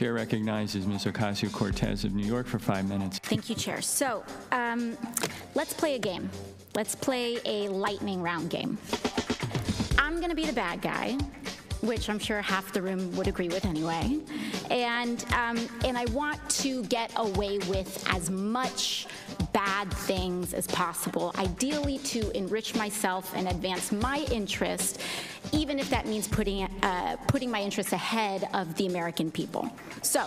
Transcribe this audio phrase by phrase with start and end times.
[0.00, 1.04] chair recognizes Ms.
[1.04, 3.18] Ocasio-Cortez of New York for five minutes.
[3.18, 3.82] Thank you, Chair.
[3.82, 4.96] So um,
[5.54, 6.30] let's play a game.
[6.74, 8.78] Let's play a lightning round game.
[9.98, 11.18] I'm going to be the bad guy,
[11.82, 14.20] which I'm sure half the room would agree with anyway.
[14.70, 19.06] And, um, and I want to get away with as much
[19.52, 25.02] bad things as possible, ideally to enrich myself and advance my interest,
[25.52, 29.70] even if that means putting, uh, putting my interests ahead of the American people.
[30.02, 30.26] So,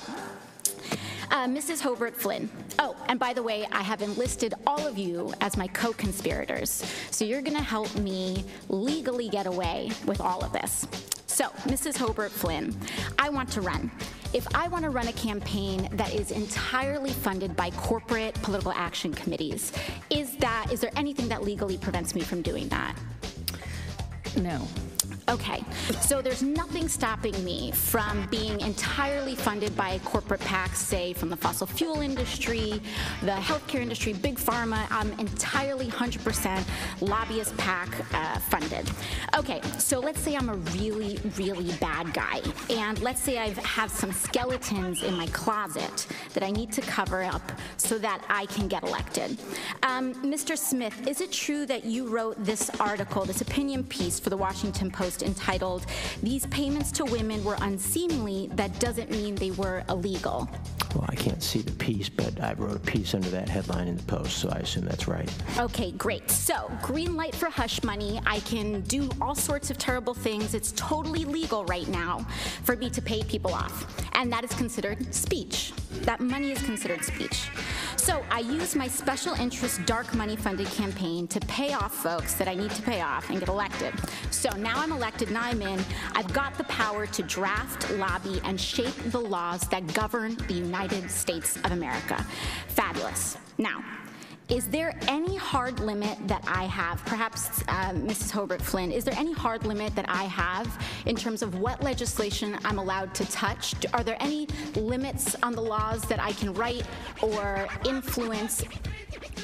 [1.31, 1.81] uh, Mrs.
[1.81, 2.49] Hobert Flynn.
[2.79, 6.83] Oh, and by the way, I have enlisted all of you as my co conspirators.
[7.11, 10.87] So you're going to help me legally get away with all of this.
[11.25, 11.97] So, Mrs.
[11.97, 12.75] Hobert Flynn,
[13.17, 13.89] I want to run.
[14.33, 19.11] If I want to run a campaign that is entirely funded by corporate political action
[19.13, 19.73] committees,
[20.11, 22.95] is that is there anything that legally prevents me from doing that?
[24.37, 24.67] No.
[25.29, 25.63] Okay,
[26.01, 31.29] so there's nothing stopping me from being entirely funded by a corporate PACs, say from
[31.29, 32.81] the fossil fuel industry,
[33.21, 34.85] the healthcare industry, big pharma.
[34.91, 36.65] I'm entirely 100%
[36.99, 38.89] lobbyist PAC uh, funded.
[39.37, 43.91] Okay, so let's say I'm a really, really bad guy, and let's say I have
[43.91, 48.67] some skeletons in my closet that I need to cover up so that I can
[48.67, 49.39] get elected.
[49.83, 50.57] Um, Mr.
[50.57, 54.91] Smith, is it true that you wrote this article, this opinion piece for the Washington
[54.91, 55.12] Post?
[55.21, 55.85] Entitled,
[56.23, 60.49] These Payments to Women Were Unseemly, That Doesn't Mean They Were Illegal.
[60.95, 63.97] Well, I can't see the piece, but I wrote a piece under that headline in
[63.97, 65.29] the Post, so I assume that's right.
[65.57, 66.29] Okay, great.
[66.29, 68.21] So, green light for hush money.
[68.25, 70.53] I can do all sorts of terrible things.
[70.53, 72.25] It's totally legal right now
[72.63, 73.87] for me to pay people off.
[74.13, 75.73] And that is considered speech.
[76.01, 77.49] That money is considered speech.
[77.97, 82.49] So I use my special interest dark money funded campaign to pay off folks that
[82.49, 83.93] I need to pay off and get elected.
[84.29, 85.83] So now I'm elected, I'm in.
[86.15, 91.11] I've got the power to draft, lobby, and shape the laws that govern the United
[91.11, 92.25] States of America.
[92.69, 93.37] Fabulous.
[93.57, 93.83] Now,
[94.47, 98.31] is there any hard limit that I have, perhaps uh, Mrs.
[98.31, 100.67] Hobert Flynn, is there any hard limit that I have
[101.05, 103.73] in terms of what legislation I'm allowed to touch?
[103.93, 106.85] Are there any limits on the laws that I can write
[107.21, 108.63] or influence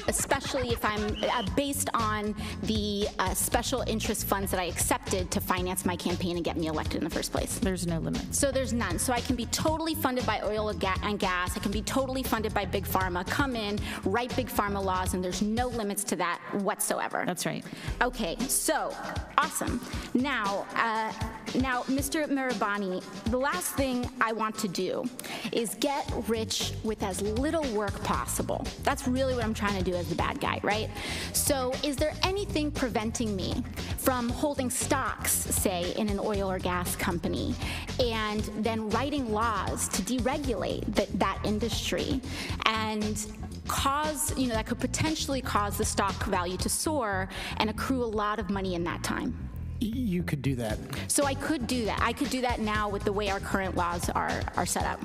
[0.08, 5.40] especially if I'm uh, based on the uh, special interest funds that I accepted to
[5.40, 7.58] finance my campaign and get me elected in the first place.
[7.58, 8.34] There's no limit.
[8.34, 8.98] So there's none.
[8.98, 11.56] So I can be totally funded by oil and gas.
[11.56, 13.26] I can be totally funded by big pharma.
[13.26, 17.24] Come in, write big pharma laws, and there's no limits to that whatsoever.
[17.26, 17.64] That's right.
[18.02, 18.36] Okay.
[18.48, 18.94] So
[19.38, 19.80] awesome.
[20.14, 21.12] Now, uh,
[21.58, 22.28] now, Mr.
[22.28, 25.04] Mehrbani, the last thing I want to do
[25.52, 28.66] is get rich with as little work possible.
[28.82, 30.88] That's really what I'm trying to do as the bad guy, right?
[31.32, 33.62] So, is there anything preventing me
[33.98, 37.54] from holding stocks, say, in an oil or gas company,
[38.02, 42.20] and then writing laws to deregulate the, that industry
[42.64, 43.26] and
[43.68, 47.28] cause, you know, that could potentially cause the stock value to soar
[47.58, 49.36] and accrue a lot of money in that time?
[49.80, 50.78] You could do that.
[51.08, 52.00] So I could do that.
[52.02, 55.00] I could do that now with the way our current laws are, are set up.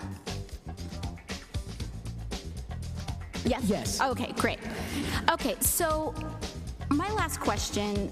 [3.45, 3.63] Yes?
[3.65, 4.01] Yes.
[4.01, 4.59] Okay, great.
[5.31, 6.13] Okay, so
[6.89, 8.11] my last question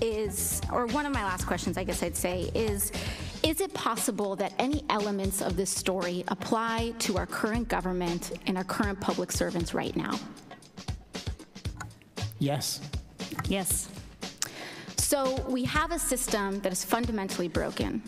[0.00, 2.92] is, or one of my last questions, I guess I'd say, is
[3.42, 8.56] Is it possible that any elements of this story apply to our current government and
[8.56, 10.18] our current public servants right now?
[12.38, 12.80] Yes.
[13.46, 13.90] Yes.
[14.96, 18.02] So we have a system that is fundamentally broken.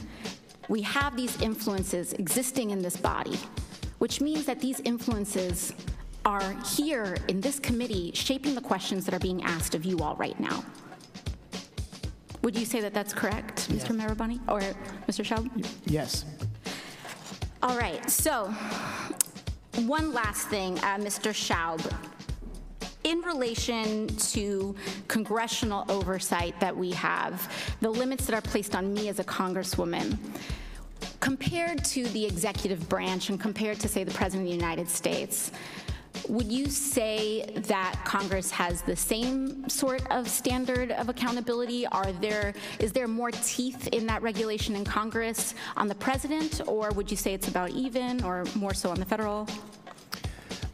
[0.71, 3.39] We have these influences existing in this body,
[3.99, 5.75] which means that these influences
[6.27, 10.17] are here in this committee shaping the questions that are being asked of you all
[10.17, 10.65] right now.
[12.43, 13.97] Would you say that that's correct, Mr.
[13.97, 14.61] Mehrbani or
[15.09, 15.25] Mr.
[15.25, 15.49] Shaub?
[15.87, 16.25] Yes.
[17.63, 18.53] All right, so
[19.77, 21.31] one last thing, uh, Mr.
[21.31, 21.81] Shaub.
[23.05, 24.75] In relation to
[25.07, 30.19] congressional oversight that we have, the limits that are placed on me as a congresswoman,
[31.21, 35.53] compared to the executive branch and compared to, say, the President of the United States,
[36.29, 41.87] would you say that Congress has the same sort of standard of accountability?
[41.89, 46.91] Are there is there more teeth in that regulation in Congress on the president, or
[46.91, 49.49] would you say it's about even, or more so on the federal?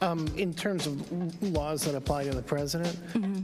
[0.02, 2.98] Um, in terms of laws that apply to the president,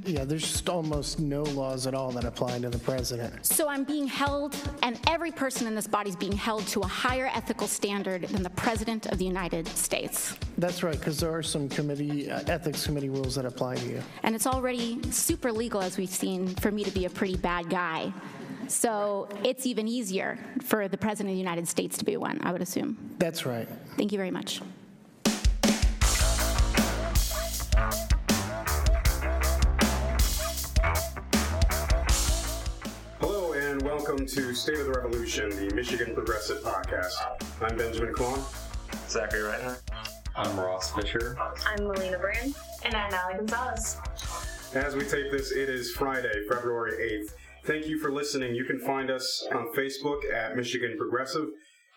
[0.05, 3.46] yeah, there's just almost no laws at all that apply to the president.
[3.46, 6.87] So I'm being held, and every person in this body is being held to a
[6.87, 10.37] higher ethical standard than the President of the United States.
[10.58, 14.02] That's right, because there are some committee, uh, ethics committee rules that apply to you.
[14.25, 17.70] And it's already super legal, as we've seen, for me to be a pretty bad
[17.70, 18.12] guy.
[18.66, 22.50] So it's even easier for the President of the United States to be one, I
[22.50, 22.99] would assume.
[23.19, 23.69] That's right.
[23.96, 24.60] Thank you very much.
[34.08, 37.12] Welcome to State of the Revolution, the Michigan Progressive Podcast.
[37.60, 38.43] I'm Benjamin Klon.
[39.06, 39.78] Zachary Reitner.
[40.34, 41.37] I'm Ross Fisher.
[41.66, 42.55] I'm Melina Brand.
[42.87, 43.99] And I'm Allie Gonzalez.
[44.72, 47.34] As we tape this, it is Friday, February 8th.
[47.66, 48.55] Thank you for listening.
[48.55, 51.49] You can find us on Facebook at Michigan Progressive,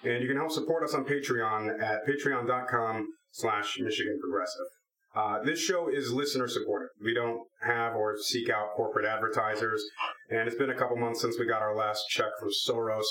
[0.04, 4.68] and you can help support us on Patreon at patreon.com slash Michigan Progressive.
[5.14, 6.88] Uh, this show is listener supported.
[7.04, 9.84] We don't have or seek out corporate advertisers,
[10.30, 13.04] and it's been a couple months since we got our last check from Soros,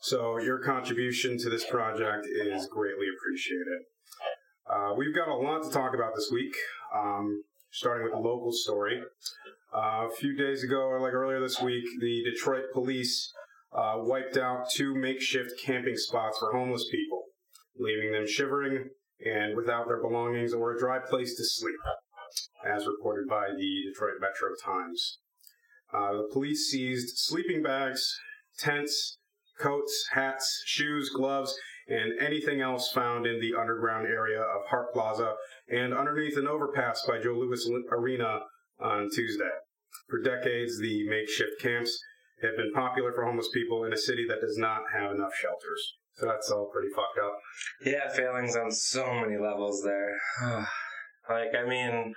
[0.00, 3.82] so your contribution to this project is greatly appreciated.
[4.70, 6.54] Uh, we've got a lot to talk about this week,
[6.96, 9.02] um, starting with a local story.
[9.74, 13.30] Uh, a few days ago, or like earlier this week, the Detroit police
[13.76, 17.24] uh, wiped out two makeshift camping spots for homeless people,
[17.78, 18.88] leaving them shivering
[19.24, 21.80] and without their belongings or a dry place to sleep,
[22.64, 25.18] as reported by the Detroit Metro Times.
[25.92, 28.04] Uh, the police seized sleeping bags,
[28.58, 29.18] tents,
[29.58, 31.56] coats, hats, shoes, gloves,
[31.88, 35.34] and anything else found in the underground area of Hart Plaza
[35.68, 38.40] and underneath an overpass by Joe Louis Arena
[38.80, 39.50] on Tuesday.
[40.08, 41.98] For decades, the makeshift camps
[42.42, 45.94] have been popular for homeless people in a city that does not have enough shelters.
[46.16, 47.38] So that's all pretty fucked up.
[47.84, 50.16] Yeah, failings on so many levels there.
[51.28, 52.14] like, I mean,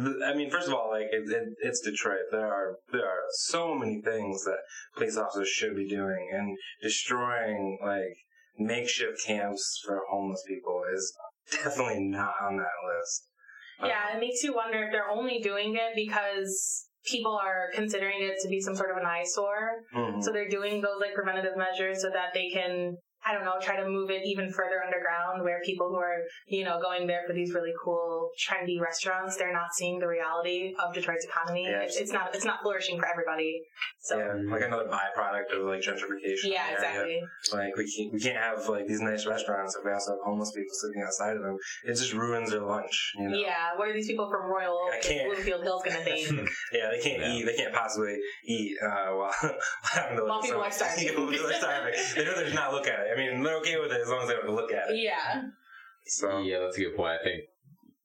[0.00, 2.30] th- I mean, first of all, like it, it, it's Detroit.
[2.30, 4.58] There are there are so many things that
[4.96, 8.16] police officers should be doing, and destroying like
[8.56, 11.12] makeshift camps for homeless people is
[11.50, 13.24] definitely not on that list.
[13.82, 18.34] Yeah, it makes you wonder if they're only doing it because people are considering it
[18.42, 19.82] to be some sort of an eyesore.
[19.94, 20.22] Mhm.
[20.22, 23.76] So they're doing those like preventative measures so that they can, I don't know, try
[23.76, 27.32] to move it even further underground where people who are, you know, going there for
[27.34, 31.64] these really cool, trendy restaurants, they're not seeing the reality of Detroit's economy.
[31.68, 33.60] Yeah, it's, it's not it's not flourishing for everybody.
[34.00, 36.44] So Yeah, like another byproduct of like gentrification.
[36.54, 37.20] yeah, exactly.
[37.52, 40.52] Like we can't we can't have like these nice restaurants if we also have homeless
[40.52, 41.56] people sitting outside of them.
[41.84, 43.12] It just ruins their lunch.
[43.18, 43.36] You know?
[43.36, 46.04] Yeah, what are these people from Royal I Oak can't- and Bloomfield Hills going to
[46.04, 46.48] think?
[46.72, 47.32] Yeah, they can't Yeah.
[47.34, 47.44] eat.
[47.46, 49.32] They can't possibly eat uh, while
[49.92, 51.04] having to While people are starving.
[51.04, 51.94] Yeah, people are starving.
[52.16, 53.07] They know they're not look at it.
[53.12, 54.90] I mean, they're okay with it as long as they don't have to look at
[54.90, 54.96] it.
[54.96, 55.42] yeah.
[56.06, 57.18] So Yeah, that's a good point.
[57.20, 57.44] I think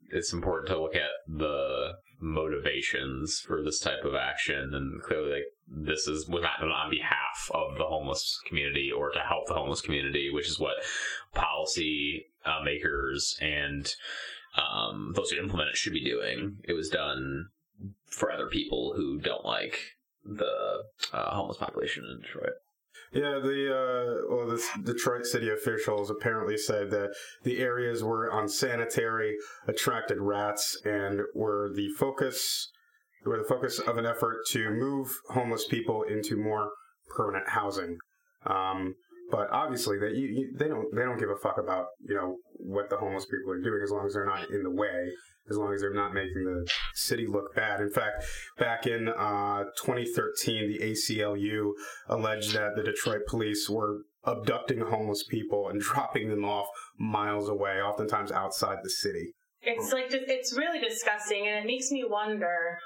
[0.10, 5.44] it's important to look at the motivations for this type of action, and clearly, like
[5.68, 9.54] this is was not done on behalf of the homeless community or to help the
[9.54, 10.76] homeless community, which is what
[11.34, 13.96] policy uh, makers and
[14.58, 16.58] um, those who implement it should be doing.
[16.64, 17.48] It was done
[18.06, 19.80] for other people who don't like
[20.24, 22.54] the uh, homeless population in Detroit.
[23.14, 27.14] Yeah, the uh, well, the Detroit city officials apparently said that
[27.44, 29.38] the areas were unsanitary,
[29.68, 32.72] attracted rats, and were the focus
[33.24, 36.72] were the focus of an effort to move homeless people into more
[37.16, 37.98] permanent housing.
[38.46, 38.96] Um,
[39.32, 42.38] but obviously, they you, you, they don't they don't give a fuck about you know
[42.56, 45.10] what the homeless people are doing as long as they're not in the way,
[45.50, 47.80] as long as they're not making the city look bad.
[47.80, 48.26] In fact,
[48.58, 51.72] back in uh, 2013, the ACLU
[52.08, 57.82] alleged that the Detroit police were abducting homeless people and dropping them off miles away,
[57.82, 59.34] oftentimes outside the city.
[59.62, 62.78] It's like it's really disgusting, and it makes me wonder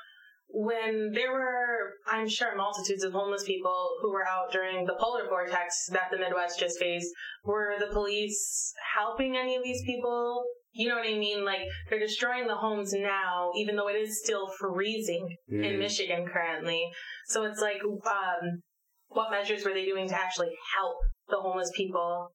[0.49, 5.27] when there were, I'm sure, multitudes of homeless people who were out during the polar
[5.27, 7.09] vortex that the Midwest just faced.
[7.43, 10.45] Were the police helping any of these people?
[10.71, 11.43] You know what I mean?
[11.43, 15.79] Like they're destroying the homes now, even though it is still freezing in Mhm.
[15.79, 16.91] Michigan currently.
[17.25, 18.61] So it's like, um,
[19.07, 20.97] what measures were they doing to actually help
[21.29, 22.31] the homeless people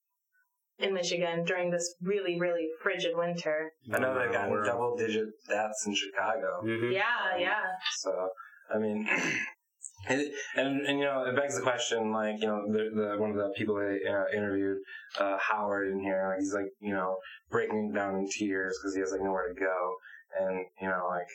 [0.83, 3.73] in Michigan during this really, really frigid winter?
[3.93, 6.62] I know they've gotten We're- double digit deaths in Chicago.
[6.65, 6.93] Mhm.
[6.93, 7.62] Yeah, yeah.
[7.99, 8.29] So
[8.75, 9.07] I mean,
[10.11, 13.31] it, and and you know it begs the question, like you know the, the one
[13.31, 14.79] of the people that uh, interviewed
[15.19, 17.17] uh, Howard in here, like he's like you know
[17.51, 19.95] breaking down in tears because he has like nowhere to go,
[20.41, 21.29] and you know like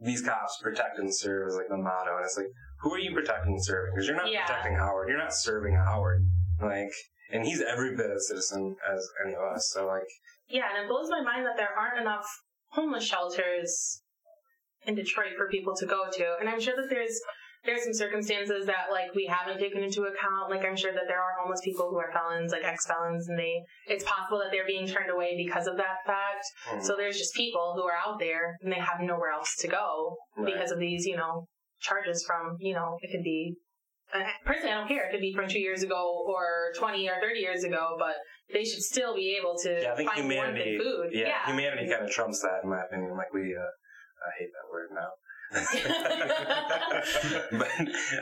[0.00, 3.12] these cops protect and serve is like the motto, and it's like who are you
[3.14, 3.92] protecting and serving?
[3.94, 4.44] Because you're not Yeah.
[4.46, 6.24] protecting Howard, you're not serving Howard,
[6.60, 6.90] like.
[7.30, 9.70] And he's every bit a citizen as any of us.
[9.72, 10.06] So like,
[10.48, 12.26] Yeah, and it blows my mind that there aren't enough
[12.70, 14.02] homeless shelters
[14.86, 16.36] in Detroit for people to go to.
[16.40, 17.18] And I'm sure that there's
[17.64, 20.50] there's some circumstances that like we haven't taken into account.
[20.50, 23.36] Like I'm sure that there are homeless people who are felons, like ex felons, and
[23.36, 26.44] they it's possible that they're being turned away because of that fact.
[26.66, 29.68] hmm, So there's just people who are out there and they have nowhere else to
[29.68, 30.54] go Right.
[30.54, 31.46] because of these, you know,
[31.80, 33.56] charges from, you know, it could be
[34.44, 35.06] personally, I don't care.
[35.08, 38.14] It could be from two years ago or 20 or 30 years ago, but
[38.52, 40.78] they should still be able to Yeah, I think find humanity.
[40.78, 41.10] food.
[41.12, 43.16] Yeah, humanity kind of trumps that, in my opinion.
[43.16, 45.10] Like we, uh, I hate that word now.
[47.52, 47.70] but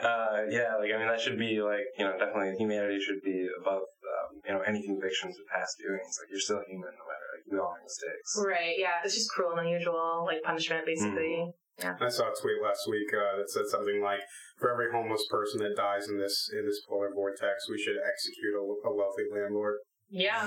[0.05, 3.49] uh, yeah, like I mean, that should be like you know definitely humanity should be
[3.61, 6.19] above um, you know any convictions of past doings.
[6.21, 8.37] Like you're still human, no matter like we all make mistakes.
[8.45, 9.01] Right, yeah.
[9.05, 11.51] It's just cruel and unusual, like punishment, basically.
[11.83, 14.21] I saw a tweet last week uh, that said something like,
[14.59, 18.55] "For every homeless person that dies in this in this polar vortex, we should execute
[18.55, 19.79] a, a wealthy landlord."
[20.11, 20.47] Yeah.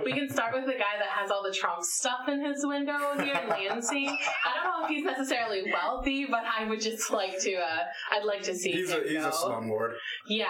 [0.04, 2.98] we can start with the guy that has all the Trump stuff in his window
[3.22, 4.08] here in Lansing.
[4.08, 8.24] I don't know if he's necessarily wealthy, but I would just like to, uh, I'd
[8.24, 9.28] like to see He's him a he's go.
[9.28, 9.92] a slumlord.
[10.28, 10.46] Yeah.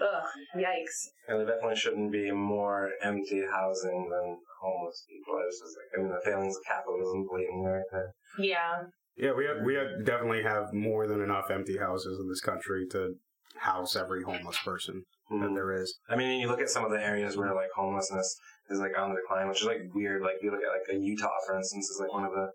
[0.00, 0.24] Ugh,
[0.56, 1.08] yikes.
[1.28, 5.40] And there definitely shouldn't be more empty housing than homeless people.
[5.46, 8.12] It's just like I mean the failings of capitalism blatantly right there.
[8.38, 8.84] Yeah.
[9.16, 12.84] Yeah, we have, we have definitely have more than enough empty houses in this country
[12.90, 13.14] to
[13.56, 15.96] house every homeless person that there is.
[16.08, 18.36] I mean, you look at some of the areas where like homelessness
[18.70, 20.22] is like on the decline, which is like weird.
[20.22, 22.50] Like you look at like a Utah, for instance, is like one of the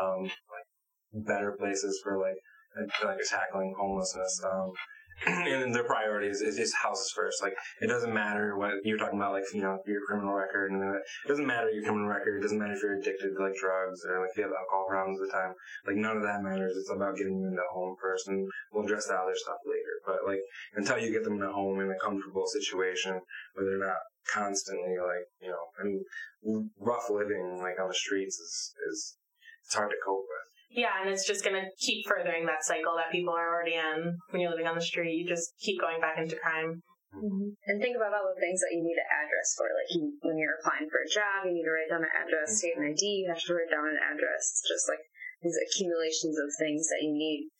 [0.00, 2.36] um like better places for like
[2.78, 4.40] uh, like tackling homelessness.
[4.44, 4.72] Um,
[5.26, 7.42] and their priority is just houses first.
[7.42, 10.80] Like it doesn't matter what you're talking about, like you know your criminal record and
[10.82, 11.00] that.
[11.24, 12.38] It doesn't matter your criminal record.
[12.38, 14.86] It doesn't matter if you're addicted to like drugs or like if you have alcohol
[14.88, 15.54] problems at the time.
[15.86, 16.76] Like none of that matters.
[16.76, 19.94] It's about getting them into home first, and we'll address the other stuff later.
[20.06, 20.42] But like
[20.74, 23.20] until you get them in a home in a comfortable situation
[23.54, 28.36] where they're not constantly like you know I mean rough living like on the streets
[28.36, 29.16] is is
[29.64, 30.53] it's hard to cope with.
[30.74, 34.18] Yeah, and it's just going to keep furthering that cycle that people are already in
[34.30, 35.14] when you're living on the street.
[35.14, 36.82] You just keep going back into crime.
[37.14, 39.70] And think about all the things that you need an address for.
[39.70, 42.58] Like you, when you're applying for a job, you need to write down an address.
[42.58, 44.42] To get an ID, you have to write down an address.
[44.50, 44.98] It's just like
[45.38, 47.54] these accumulations of things that you need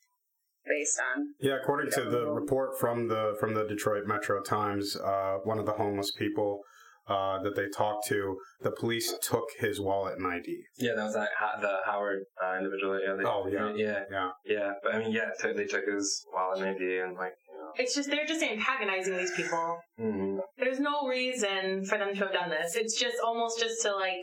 [0.67, 1.39] based on.
[1.39, 5.67] Yeah, according to the report from the from the Detroit Metro Times, uh, one of
[5.67, 6.67] the homeless people
[7.07, 10.63] uh, that they talked to, the police took his wallet and ID.
[10.79, 12.99] Yeah, that was that Ho- the Howard uh, individual.
[13.01, 13.15] Yeah.
[13.15, 13.73] They, Oh, yeah.
[13.77, 14.31] yeah, Yeah.
[14.47, 14.73] yeah.
[14.83, 17.71] But I mean, yeah, t- they took his wallet and ID and like you know.
[17.77, 19.79] It's just, they're just antagonizing these people.
[20.01, 20.39] mhm.
[20.59, 22.75] There's no reason for them to have done this.
[22.77, 24.23] It's just almost just to like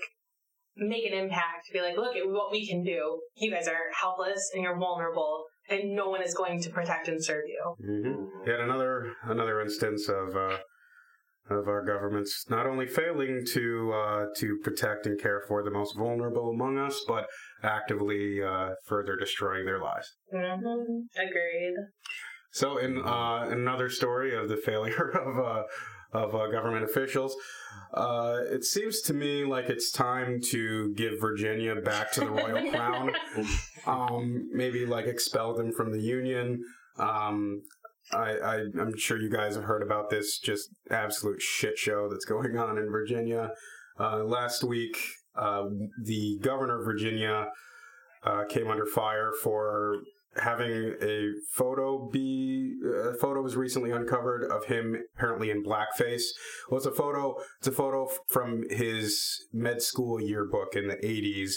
[0.77, 3.19] make an impact, be like, look at what we can do.
[3.35, 7.23] You guys are helpless and you're vulnerable, and no one is going to protect and
[7.23, 7.75] serve you.
[7.85, 8.49] Mm-hmm.
[8.49, 10.57] Yet another another instance of uh,
[11.49, 15.95] of our governments not only failing to uh, to protect and care for the most
[15.95, 17.27] vulnerable among us, but
[17.63, 20.15] actively uh, further destroying their lives.
[20.33, 21.19] Mm-hmm.
[21.19, 21.75] Agreed.
[22.51, 25.63] So, in uh, another story of the failure of uh,
[26.13, 27.35] of uh, government officials,
[27.93, 32.69] uh, it seems to me like it's time to give Virginia back to the royal
[32.71, 33.13] crown.
[33.87, 36.63] Um, maybe like expel them from the union.
[36.97, 37.61] Um,
[38.13, 42.25] I, I I'm sure you guys have heard about this just absolute shit show that's
[42.25, 43.51] going on in Virginia.
[43.99, 44.97] Uh, last week,
[45.35, 45.65] uh,
[46.03, 47.49] the governor of Virginia
[48.23, 49.97] uh, came under fire for
[50.37, 56.23] having a photo be a photo was recently uncovered of him apparently in blackface.
[56.69, 57.35] Well, it's a photo.
[57.59, 61.55] It's a photo from his med school yearbook in the '80s,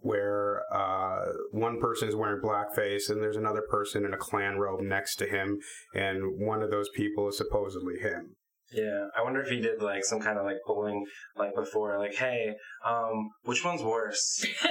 [0.00, 4.80] where uh, one person is wearing blackface and there's another person in a Klan robe
[4.80, 5.60] next to him,
[5.94, 8.36] and one of those people is supposedly him.
[8.70, 11.06] Yeah, I wonder if he did like some kind of like polling
[11.36, 14.44] like before, like, hey, um, which one's worse?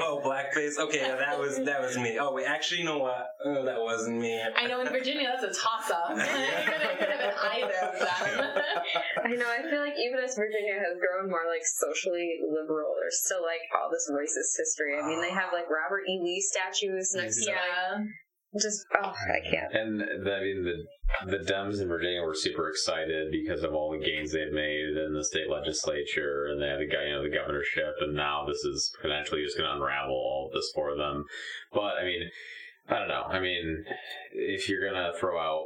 [0.00, 0.78] oh, blackface.
[0.78, 2.18] Okay, yeah, that was that was me.
[2.20, 3.26] Oh wait, actually, you know what?
[3.44, 4.40] Oh, that wasn't me.
[4.56, 6.10] I know in Virginia that's a toss up.
[6.16, 7.74] it could have been either.
[9.24, 9.50] I know.
[9.50, 13.62] I feel like even as Virginia has grown more like socially liberal, there's still like
[13.74, 14.94] all this racist history.
[15.02, 16.20] I mean, they have like Robert E.
[16.22, 18.04] Lee statues next to like yeah.
[18.60, 19.72] Just oh, I can't.
[19.72, 20.84] And the, I mean, the
[21.30, 25.14] the Dems in Virginia were super excited because of all the gains they've made in
[25.14, 28.64] the state legislature, and they had the guy, you know, the governorship, and now this
[28.64, 31.24] is potentially just going to unravel all of this for them.
[31.72, 32.28] But I mean,
[32.88, 33.22] I don't know.
[33.22, 33.84] I mean,
[34.32, 35.64] if you're going to throw out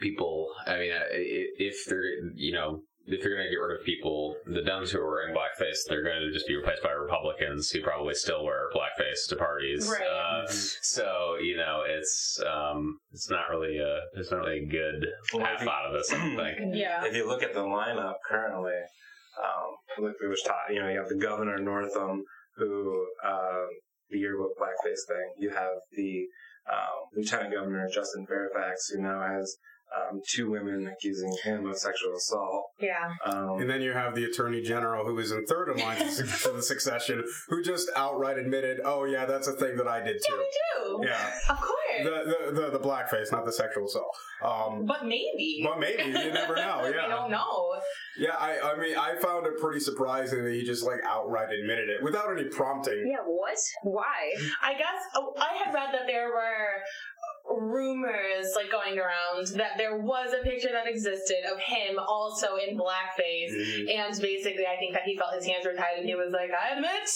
[0.00, 2.04] people, I mean, if they're,
[2.34, 2.82] you know.
[3.06, 6.02] If you're going to get rid of people, the Dems who are in blackface, they're
[6.02, 9.86] going to just be replaced by Republicans who probably still wear blackface to parties.
[9.90, 10.06] Right.
[10.08, 15.06] Uh, so you know, it's um, it's not really a it's not really a good
[15.34, 16.12] Well, path if you- out of this.
[16.12, 16.74] I think.
[16.74, 17.04] Yeah.
[17.04, 18.72] If you look at the lineup currently,
[19.42, 20.70] um, look, it was taught.
[20.72, 22.24] You know, you have the governor Northam,
[22.56, 23.66] who um,
[24.10, 25.28] the yearbook blackface thing.
[25.38, 26.24] You have the
[26.72, 29.56] um, lieutenant governor Justin Fairfax, who now has
[29.96, 32.64] um, two women accusing him of sexual assault.
[32.80, 33.12] Yeah.
[33.24, 36.22] Um, And then you have the attorney general who is in third in line to
[36.24, 40.16] to the succession, who just outright admitted, "Oh yeah, that's a thing that I did
[40.26, 41.08] too." Yeah, too." we do.
[41.10, 41.30] Yeah.
[41.50, 41.80] Of course.
[42.02, 44.10] The, the the the blackface, not the sexual assault.
[44.44, 45.62] Um, but maybe.
[45.64, 46.80] but maybe you never know.
[46.84, 47.06] we Yeah.
[47.08, 47.80] don't know.
[48.18, 51.88] Yeah, I, I mean, I found it pretty surprising that he just like outright admitted
[51.88, 53.06] it without any prompting.
[53.10, 53.56] Yeah, what?
[53.82, 54.34] Why?
[54.62, 56.66] I guess oh, I had read that there were
[57.48, 62.76] rumors like going around that there was a picture that existed of him also in
[62.76, 63.90] blackface Mhm.
[63.96, 66.50] and basically I think that he felt his hands were tied and he was like
[66.50, 67.08] I admit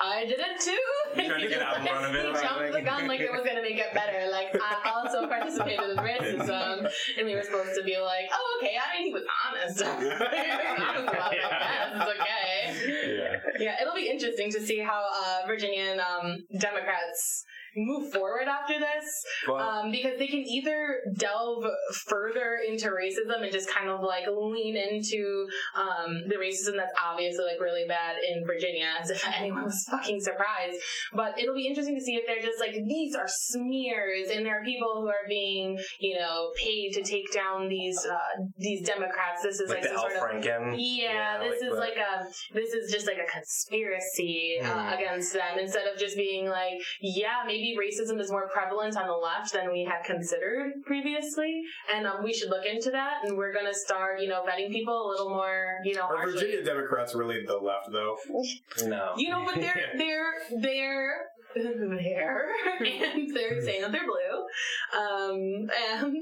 [0.00, 0.78] I did it too.
[1.20, 3.32] He tried to get out in front it, He like- jumped the gun like it
[3.32, 4.30] was gonna make it better.
[4.30, 8.76] Like I also participated in racism, and we were supposed to be like, oh okay.
[8.78, 9.80] I mean, he was honest.
[9.98, 11.40] he was honest about it.
[11.50, 13.16] I it's okay.
[13.18, 13.36] Yeah.
[13.58, 17.44] Yeah, it'll be interesting to see how uh, Virginian um, Democrats
[17.78, 19.06] move forward after this
[19.46, 21.64] Well- um, because they can either delve
[22.06, 27.44] further into racism and just kind of like lean into um, the racism that's obviously
[27.44, 30.76] like really bad in Virginia as if anyone was fucking surprised
[31.12, 34.60] but it'll be interesting to see if they're just like these are smears and there
[34.60, 39.42] are people who are being you know paid to take down these uh, these Democrats
[39.42, 40.74] this is like like, the some Al sort of Franken.
[40.76, 44.94] yeah, this is the- like a this is just like a conspiracy uh, Mhm.
[44.96, 49.12] against them instead of just being like, yeah, maybe racism is more prevalent on the
[49.12, 51.62] left than we had considered previously,
[51.94, 53.24] and um, we should look into that.
[53.24, 56.40] And we're gonna start, you know, vetting people a little more, you know, Are harshly.
[56.40, 58.16] Virginia Democrats really the left though?
[58.86, 59.12] No.
[59.16, 61.14] You know, but they're they're they're
[61.54, 62.48] there,
[62.80, 64.98] and they're saying that they're blue.
[64.98, 66.16] Um, and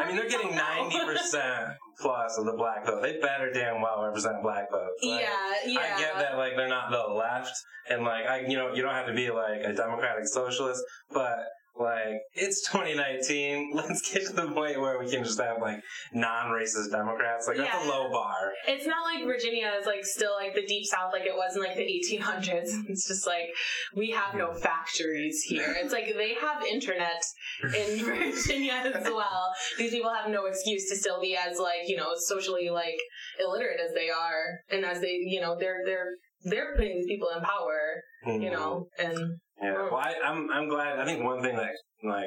[0.00, 3.02] I mean, they're getting ninety percent plus of the black vote.
[3.02, 4.90] They better damn well represent black vote.
[5.02, 5.28] Like, Yeah,
[5.66, 5.80] yeah.
[5.80, 7.52] I get that, like they're not the left,
[7.88, 11.38] and like I, you know, you don't have to be like a democratic socialist, but
[11.78, 13.72] like it's 2019.
[13.74, 15.80] Let's get to the point where we can just have like
[16.12, 17.48] non-racist Democrats.
[17.48, 18.52] Like that's a low bar.
[18.68, 21.62] It's not like Virginia is like still like the deep south like it was in
[21.62, 22.70] like the 1800s.
[22.94, 23.48] It's just like
[23.96, 24.58] we have no hmm.
[24.58, 25.74] factories here.
[25.78, 27.24] It's like they have internet
[27.64, 29.52] in Virginia as well.
[29.78, 32.98] These people have no excuse to still be as like you know socially like
[33.40, 36.10] illiterate as they are, and as they you know they're they're
[36.44, 38.02] they're putting these people in power.
[38.26, 38.54] You hmm.
[38.54, 40.98] know, and Yeah, well, I, I'm I'm glad.
[40.98, 41.70] I think one thing that
[42.02, 42.24] like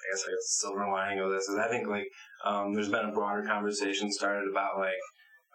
[0.00, 2.06] I guess like a silver lining of this is I think like
[2.44, 5.00] um, there's been a broader conversation started about like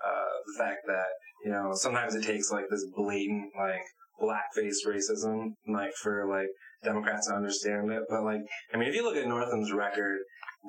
[0.06, 1.08] uh, the fact that
[1.44, 3.82] you know sometimes it takes like this blatant like
[4.22, 6.48] blackface racism like for like
[6.84, 8.04] Democrats to understand it.
[8.10, 8.42] But like
[8.74, 10.20] I mean, if you look at Northam's record,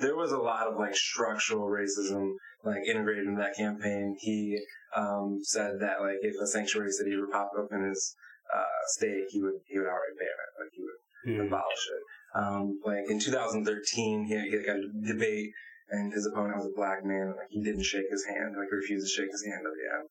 [0.00, 2.30] there was a lot of like structural racism
[2.64, 4.16] like integrated in that campaign.
[4.20, 4.58] He
[4.96, 8.14] um, said that like if a sanctuary city were popped up in his
[8.54, 10.50] uh, state, he would he would outright ban it.
[10.60, 12.02] Like he would abolish it.
[12.38, 15.50] Um, like in 2013, he, he got a debate,
[15.90, 17.34] and his opponent was a black man.
[17.36, 18.54] Like he didn't shake his hand.
[18.58, 20.06] Like refused to shake his hand again.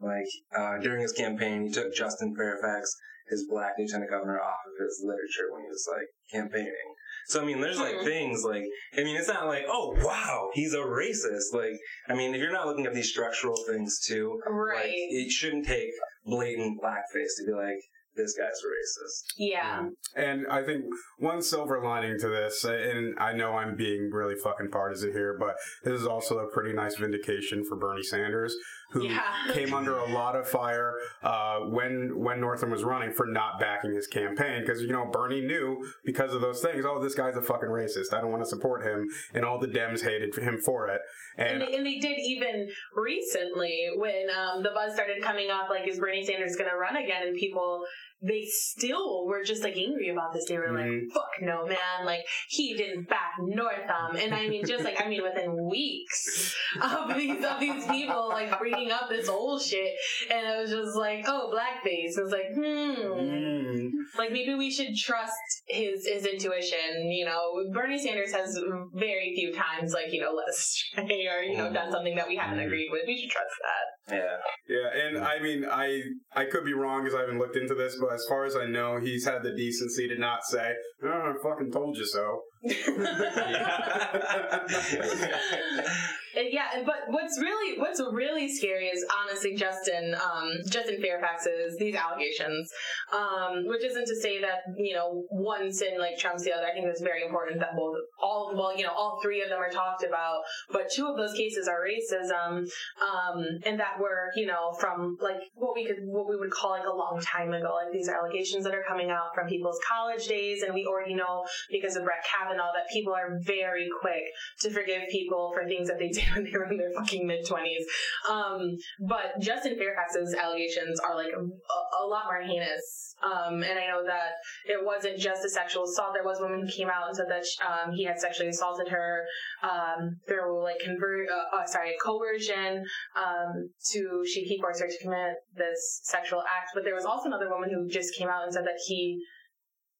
[0.00, 2.96] Like uh, during his campaign, he took Justin Fairfax,
[3.28, 6.94] his black lieutenant governor, off of his literature when he was like campaigning.
[7.26, 8.04] So I mean, there's like Hmm.
[8.04, 8.64] things like
[8.96, 11.52] I mean, it's not like oh wow, he's a racist.
[11.52, 14.76] Like I mean, if you're not looking at these structural things too, right.
[14.76, 15.90] like, it shouldn't take
[16.30, 17.80] blatant blackface to be like
[18.16, 19.22] this guy's a racist.
[19.38, 19.86] yeah.
[20.16, 20.84] And I think
[21.18, 25.54] one silver lining to this, and I know I'm being really fucking partisan here, but
[25.84, 28.54] this is also a pretty nice vindication for Bernie Sanders,
[28.90, 29.22] who Yeah.
[29.52, 33.94] came under a lot of fire uh, when when Northam was running for not backing
[33.94, 36.84] his campaign because you know Bernie knew because of those things.
[36.86, 38.12] Oh, this guy's a fucking racist.
[38.12, 41.00] I don't want to support him, and all the Dems hated him for it.
[41.38, 45.68] And And they, and they did even recently when um, the buzz started coming up,
[45.70, 47.26] like, is Bernie Sanders going to run again?
[47.26, 47.84] And people,
[48.22, 50.46] they still were just like angry about this.
[50.48, 51.02] They were Mhm.
[51.04, 52.04] like, fuck no, man.
[52.04, 54.16] Like, he didn't back Northam.
[54.16, 58.58] And I mean, just like, I mean, within weeks of these, of these people, like,
[58.58, 59.92] bringing up this old shit.
[60.30, 62.18] And it was just like, oh, blackface.
[62.18, 62.60] It was like, hmm.
[63.00, 63.90] Mm.
[64.18, 65.32] Like maybe we should trust
[65.66, 67.10] his his intuition.
[67.10, 68.58] You know, Bernie Sanders has
[68.94, 72.26] very few times like you know let us stray or you know done something that
[72.26, 73.02] we haven't agreed with.
[73.06, 74.16] We should trust that.
[74.16, 74.36] Yeah.
[74.68, 76.02] Yeah, and I mean, I
[76.34, 78.66] I could be wrong because I haven't looked into this, but as far as I
[78.66, 82.42] know, he's had the decency to not say, "Oh, I fucking told you so."
[86.34, 92.70] Yeah, but what's really what's really scary is honestly Justin um, Justin Fairfax's these allegations,
[93.12, 96.66] um, which isn't to say that you know one sin like trumps the other.
[96.66, 99.58] I think it's very important that both all well you know all three of them
[99.58, 102.68] are talked about, but two of those cases are racism,
[103.02, 106.70] um, and that were you know from like what we could what we would call
[106.70, 107.74] like a long time ago.
[107.82, 111.14] Like these are allegations that are coming out from people's college days, and we already
[111.14, 114.22] know because of Brett Kavanaugh that people are very quick
[114.60, 117.46] to forgive people for things that they did when they were in their fucking mid
[117.46, 117.84] twenties.
[118.28, 118.76] Um,
[119.08, 123.16] but Justin Fairfax's allegations are like a, a lot more heinous.
[123.22, 126.14] Um, and I know that it wasn't just a sexual assault.
[126.14, 128.88] There was a woman who came out and said that um, he had sexually assaulted
[128.88, 129.24] her.
[129.62, 132.82] Um, there were like convert, uh, uh, sorry, coercion
[133.16, 136.70] um, to she he forced her to commit this sexual act.
[136.74, 139.22] But there was also another woman who just came out and said that he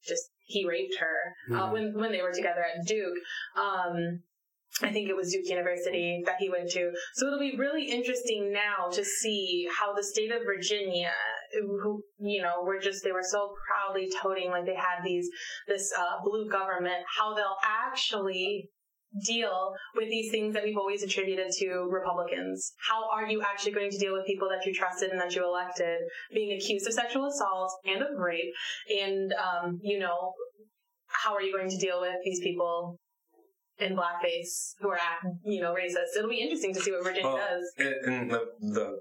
[0.06, 1.72] just he raped her uh, Mhm.
[1.72, 3.18] when when they were together at Duke.
[3.56, 4.22] Um,
[4.82, 6.92] I think it was Duke University that he went to.
[7.14, 11.12] So it'll be really interesting now to see how the state of Virginia,
[11.52, 15.28] who you know, were just they were so proudly toting like they had these
[15.66, 18.70] this uh, blue government, how they'll actually
[19.26, 22.72] deal with these things that we've always attributed to Republicans.
[22.88, 25.44] How are you actually going to deal with people that you trusted and that you
[25.44, 25.98] elected
[26.32, 28.52] being accused of sexual assault and of rape?
[29.02, 30.32] And um, you know,
[31.08, 32.98] how are you going to deal with these people
[33.78, 34.98] in blackface who are
[35.44, 36.16] you know racist?
[36.16, 37.72] It'll be interesting to see what Virginia Well, does.
[38.06, 39.00] and the, the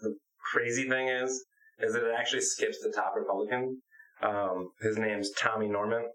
[0.00, 0.16] the
[0.52, 1.44] crazy thing is,
[1.80, 3.82] is that it actually skips the top Republican.
[4.22, 6.06] Um, his name's Tommy Norment.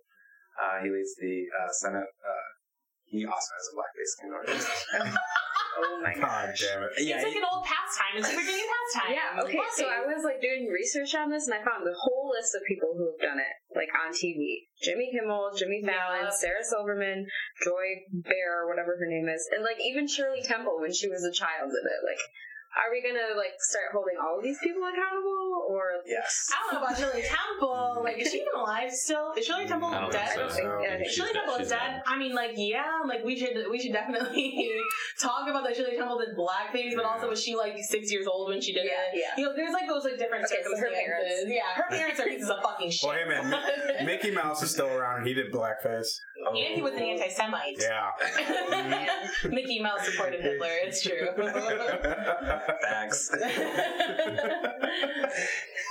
[0.62, 2.04] Uh, he leads the uh, Senate.
[2.04, 2.53] Uh,
[3.14, 4.68] he also has a blackface skin artist.
[5.74, 6.92] Oh my God damn it.
[7.02, 8.14] Yeah, it's like an old pastime.
[8.22, 9.14] It's a Virginia pastime.
[9.14, 12.30] Yeah, okay, so I was like doing research on this and I found the whole
[12.30, 14.70] list of people who have done it, like on TV.
[14.82, 16.38] Jimmy Kimmel, Jimmy Fallon, Yep.
[16.38, 17.26] Sarah Silverman,
[17.66, 21.34] Joy Behar, whatever her name is, and like even Shirley Temple when she was a
[21.34, 22.02] child did it.
[22.06, 22.22] Like,
[22.74, 26.50] are we gonna like start holding all of these people accountable or yes.
[26.50, 27.70] I don't know about Shirley Temple.
[27.70, 28.04] Mm-hmm.
[28.04, 29.32] Like, is she even alive still?
[29.38, 30.30] Is Shirley mm, Temple I dead?
[30.34, 30.42] so.
[30.82, 31.62] Yeah, I Shirley She's Temple dead.
[31.62, 31.80] is dead.
[31.80, 32.02] dead.
[32.08, 34.70] I mean, like, yeah, like we should we should definitely
[35.20, 37.32] talk about that Shirley Temple did blackface, but also mm.
[37.32, 39.22] was she like six years old when she did Yeah, it?
[39.22, 39.38] yeah.
[39.38, 41.46] You know, there's like those like different Okay, so her circumstances.
[41.46, 41.46] parents.
[41.48, 43.08] Yeah, her parents are pieces of fucking shit.
[43.08, 46.08] Well, hey man, Mickey Mouse is still around and he did blackface.
[46.46, 46.50] Oh.
[46.58, 47.06] and he was an oh.
[47.06, 47.78] anti-Semite.
[47.80, 48.12] Yeah.
[49.50, 50.68] Mickey Mouse supported Hitler.
[50.84, 51.28] It's true.
[52.82, 53.32] Facts.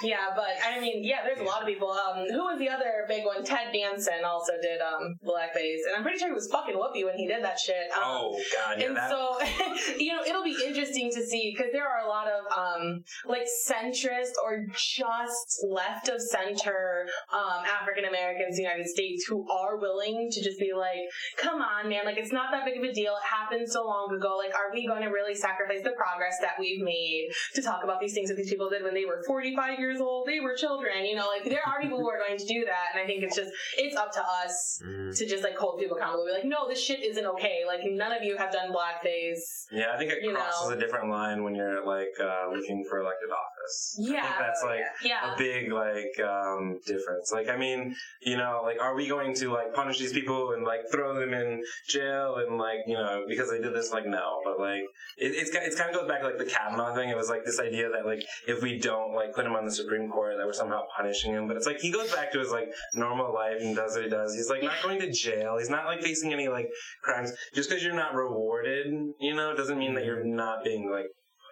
[0.02, 1.90] yeah, but I mean, yeah, there's a lot of people.
[1.90, 3.44] Um, who was the other big one?
[3.44, 7.16] Ted Danson also did um blackface, and I'm pretty sure he was fucking Whoopi when
[7.16, 7.90] he did that shit.
[7.96, 9.10] Um, oh God, yeah, and that.
[9.10, 9.38] so,
[9.98, 13.46] you know, it'll be interesting to see because there are a lot of um, like
[13.68, 19.78] centrist or just left of center um, African Americans in the United States who are
[19.78, 21.00] willing to just be like,
[21.36, 23.14] come on, man, like it's not that big of a deal.
[23.14, 24.36] It happened so long ago.
[24.36, 27.98] Like, are we going to really sacrifice the progress that we've made to talk about
[28.00, 30.26] these things that these people did when they were 45 years old?
[30.26, 32.94] They were children, you know, like there are people who are going to do that.
[32.94, 34.80] And I think it's just, it's up to us
[35.18, 36.24] to just like hold people accountable.
[36.26, 37.64] Be like, no, this shit isn't okay.
[37.66, 39.66] Like, none of you have done blackface.
[39.72, 40.76] yeah, I think it crosses know.
[40.76, 43.98] a different line when you're like uh, looking for elected office.
[44.00, 44.22] I Yeah.
[44.22, 45.34] think that's like Yeah.
[45.34, 47.32] a big like um difference.
[47.32, 50.64] Like I mean, you know, like are we going to like punish these people and
[50.64, 53.90] like throw them in jail and like you know because they did this?
[53.92, 54.82] Like no, but like
[55.18, 57.08] it, it's it's kind of goes back to like the Kavanaugh thing.
[57.08, 59.72] It was like this idea that like if we don't like put him on the
[59.72, 61.48] Supreme Court, that we're somehow punishing him.
[61.48, 64.10] But it's like he goes back to his like normal life and does what he
[64.10, 64.34] does.
[64.34, 65.56] He's like not going to jail.
[65.58, 66.68] He's not like facing any like
[67.02, 67.32] crimes.
[67.54, 68.86] Just because you're not rewarded,
[69.20, 70.36] you know, doesn't mean that you're mm-hmm.
[70.36, 71.06] not being like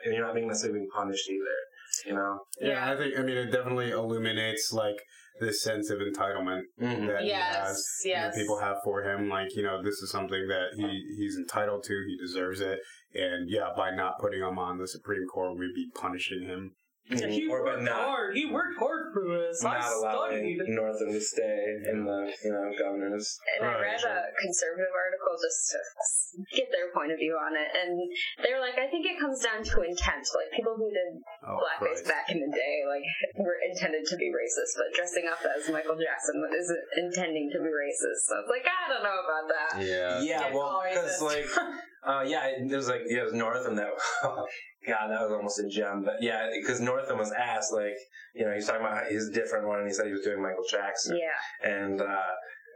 [0.04, 1.56] you're not being necessarily being punished either.
[2.06, 2.40] You know.
[2.60, 4.96] Yeah, I think I mean it definitely illuminates like
[5.40, 7.06] this sense of entitlement Mhm.
[7.06, 8.36] that Yes, he has, you know, yes.
[8.36, 9.28] people have for him.
[9.28, 12.04] Like you know, this is something that he he's entitled to.
[12.06, 12.80] He deserves it,
[13.14, 16.74] and yeah, by not putting him on the Supreme Court, we'd be punishing him.
[17.10, 17.50] Mhm.
[17.50, 18.36] or but not hard.
[18.36, 19.62] He worked hard for us.
[19.62, 23.38] not allowing Northam to stay in the you know governors.
[23.58, 25.78] And I read a conservative article just to
[26.54, 27.98] get their point of view on it, and
[28.46, 30.22] they were like, I think it comes down to intent.
[30.34, 32.08] Like people who did Oh, blackface Christ.
[32.08, 33.02] back in the day, like
[33.42, 37.70] were intended to be racist, but dressing up as Michael Jackson isn't intending to be
[37.74, 38.30] racist.
[38.30, 39.70] So it's like I don't know about that.
[39.82, 40.20] Yeah.
[40.22, 41.46] Yeah, It's well, all because like,
[42.06, 43.90] uh, yeah, it was like yeah, it was Northam that.
[44.86, 46.02] God, that was almost a gem.
[46.04, 47.96] But yeah, because Northam was asked, like,
[48.34, 50.64] you know, he's talking about his different one, and he said he was doing Michael
[50.70, 51.70] Jackson, Yeah.
[51.70, 52.22] and uh,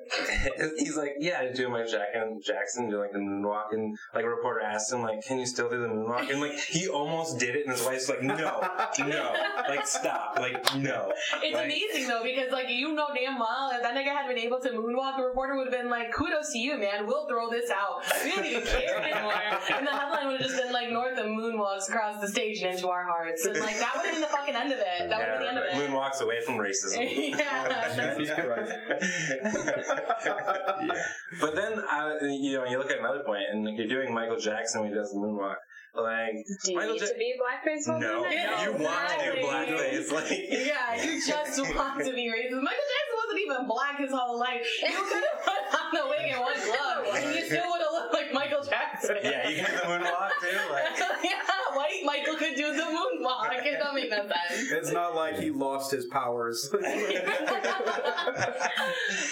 [0.79, 4.29] he's like, yeah, I do Michael Jackson, Jackson, do like the moonwalk, and like a
[4.29, 6.31] reporter asked him, like, can you still do the moonwalk?
[6.31, 9.35] And like he almost did it, and his wife's like, no, no,
[9.69, 11.13] like stop, like no.
[11.43, 14.39] It's Like- amazing though because like you know damn well if that nigga had been
[14.39, 17.07] able to moonwalk, the reporter would have been like, "Kudos to you, man.
[17.07, 18.03] We'll throw this out.
[18.25, 19.35] We don't even care anymore."
[19.71, 22.89] And the headline would have just been like, "Northam moonwalks across the stage and into
[22.89, 25.09] our hearts," and like that would have been the fucking end of it.
[25.09, 25.91] That would have been the end of it.
[25.91, 26.99] Moonwalks away from racism.
[27.39, 28.15] yeah.
[31.41, 34.39] But then, uh, you know, you look at another point, and like, you're doing Michael
[34.39, 35.57] Jackson when he does the moonwalk.
[35.95, 38.01] Like, Do you Michael need Ja- to be a blackface woman?
[38.03, 39.43] no, Yeah, you want to do exactly.
[39.43, 40.13] blackface.
[40.13, 40.31] Like,
[40.67, 42.63] Yeah, you just want to be racist.
[42.63, 44.67] Michael Jackson wasn't You've black his whole life.
[44.83, 47.93] You could have put on the wig and one glove, and you still would have
[47.93, 49.17] looked like Michael Jackson.
[49.23, 50.59] Yeah, you can do the moonwalk too.
[50.73, 50.85] Like,
[51.25, 51.41] yeah,
[51.75, 53.53] white Michael could do the moonwalk.
[53.65, 54.71] It don't make no sense.
[54.71, 56.69] It's not like he lost his powers.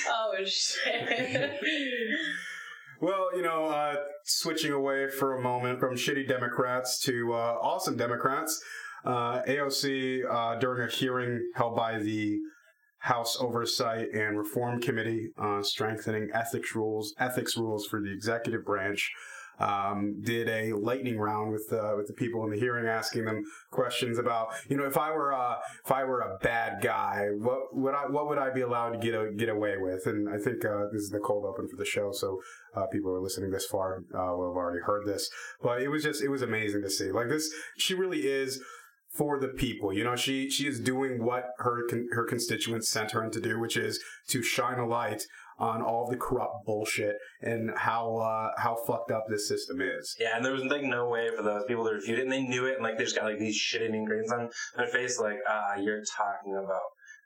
[0.09, 1.61] oh shit.
[3.01, 7.96] Well, you know, uh, switching away for a moment from shitty Democrats to uh, awesome
[7.96, 8.62] Democrats,
[9.05, 12.38] uh, AOC, uh, during a hearing held by the
[13.02, 19.10] House Oversight and Reform Committee, uh, strengthening ethics rules, ethics rules for the executive branch,
[19.58, 23.42] um, did a lightning round with uh, with the people in the hearing, asking them
[23.70, 27.74] questions about, you know, if I were uh, if I were a bad guy, what
[27.74, 30.06] would I what would I be allowed to get a, get away with?
[30.06, 32.40] And I think uh, this is the cold open for the show, so
[32.76, 35.28] uh, people who are listening this far uh, will have already heard this.
[35.60, 37.10] But it was just it was amazing to see.
[37.10, 38.62] Like this, she really is
[39.12, 39.92] for the people.
[39.92, 43.40] You know, she she is doing what her con- her constituents sent her in to
[43.40, 45.22] do, which is to shine a light
[45.59, 50.16] on all the corrupt bullshit and how uh, how fucked up this system is.
[50.18, 52.42] yeah, and there was like no way for those people to refute it, and they
[52.42, 55.20] knew it, and like they just got like these shit eating grins on their face,
[55.20, 56.81] like, ah, you're talking about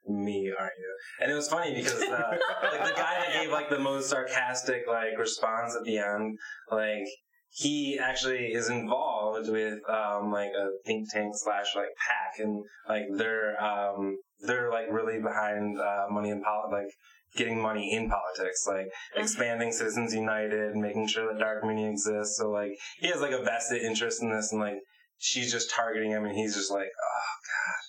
[0.09, 0.96] me, aren't you?
[1.20, 2.09] And it was funny because uh,
[2.62, 6.38] like the guy that gave like the most sarcastic like response at the end,
[6.70, 7.07] like
[7.56, 13.04] he actually is involved with um like a think tank slash like PAC and like
[13.16, 16.92] they're um they're like really behind uh money in pol like
[17.34, 22.50] getting money in politics like expanding citizens united making sure that dark money exists so
[22.50, 24.78] like he has like a vested interest in this and like
[25.16, 27.86] she's just targeting him and he's just like oh god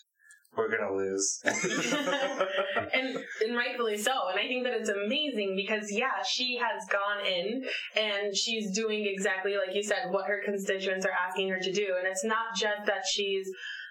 [0.57, 4.11] we're gonna lose and and rightfully so.
[4.31, 7.63] And I think that it's amazing because yeah, she has gone in
[7.95, 11.95] and she's doing exactly like you said what her constituents are asking her to do.
[11.97, 13.47] And it's not just that she's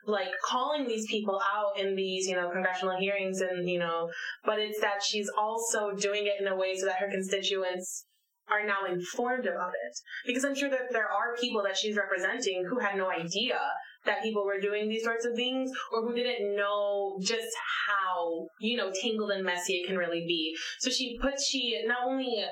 [0.06, 4.08] like calling these people out in these, you know, congressional hearings and, you know,
[4.44, 8.04] but it's that she's also doing it in a way so that her constituents
[8.48, 9.98] are now informed about it.
[10.26, 13.58] Because I'm sure that there are people that she's representing who had no idea
[14.06, 17.54] that people were doing these sorts of things or who didn't know just
[17.86, 20.56] how, you know, tangled and messy it can really be.
[20.78, 22.44] So she puts, she not only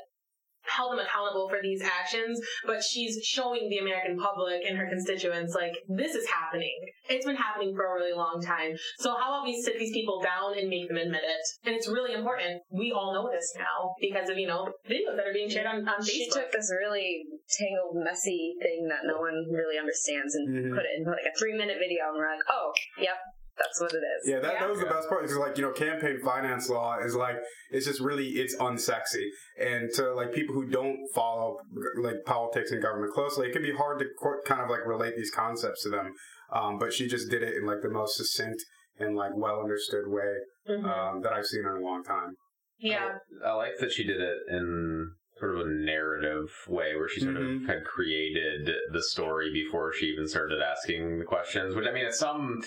[0.76, 5.54] held them accountable for these actions, but she's showing the American public and her constituents
[5.54, 6.74] like this is happening.
[7.08, 8.76] It's been happening for a really long time.
[8.98, 11.44] So how about we sit these people down and make them admit it?
[11.66, 12.62] And it's really important.
[12.70, 15.86] We all know this now because of you know videos that are being shared on,
[15.88, 16.34] on She Facebook.
[16.34, 17.24] took this really
[17.58, 20.74] tangled, messy thing that no one really understands and Mhm.
[20.74, 23.18] put it into like a three minute video, and we're like, oh, yep,
[23.58, 24.28] that's what it is.
[24.28, 27.14] Yeah, that, that was the best part because, like, you know, campaign finance law is
[27.14, 27.36] like,
[27.70, 29.26] it's just really, it's unsexy.
[29.60, 31.58] And to, like, people who don't follow,
[32.00, 35.14] like, politics and government closely, it can be hard to co- kind of, like, relate
[35.16, 36.12] these concepts to them.
[36.52, 38.62] Um, but she just did it in, like, the most succinct
[38.98, 40.34] and, like, well understood way
[40.68, 40.84] Mhm.
[40.84, 42.36] um, that I've seen in a long time.
[42.78, 43.18] yeah.
[43.44, 47.34] I like that she did it in sort of a narrative way where she sort
[47.36, 47.62] Mhm.
[47.62, 51.74] of had created the story before she even started asking the questions.
[51.74, 52.62] Which I mean, at some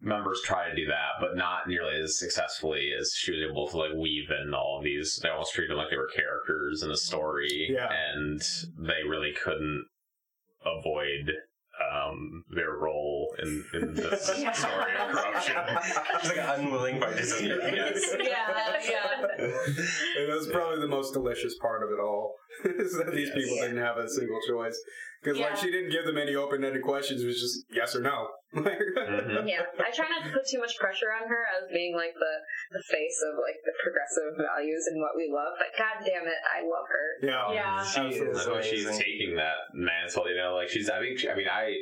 [0.00, 3.76] members try to do that, but not nearly as successfully as she was able to
[3.78, 5.18] like weave in all of these.
[5.22, 7.88] They almost treated them like they were characters in a story, Yeah.
[8.14, 8.40] and
[8.78, 9.86] they really couldn't
[10.64, 11.32] avoid
[11.92, 14.42] um, their role in, in this story
[14.98, 15.54] of corruption.
[16.20, 17.62] She's like an unwilling participant.
[17.76, 18.16] Yes.
[18.18, 19.26] yeah, yeah.
[19.38, 23.36] and that's probably the most delicious part of it all is that these Yes.
[23.36, 24.80] people didn't have a single choice
[25.22, 28.28] because like she didn't give them any open-ended questions it was just yes or no
[28.54, 29.48] Mhm.
[29.48, 32.34] Yeah, I try not to put too much pressure on her as being like the,
[32.78, 35.54] the face of like the progressive values and what we love.
[35.58, 37.06] But god damn it, I love her.
[37.26, 37.84] yeah Yeah.
[37.84, 38.40] She Absolutely.
[38.40, 41.48] is That's she's taking that mantle, you know, like she's, I think, she- I mean,
[41.48, 41.74] I,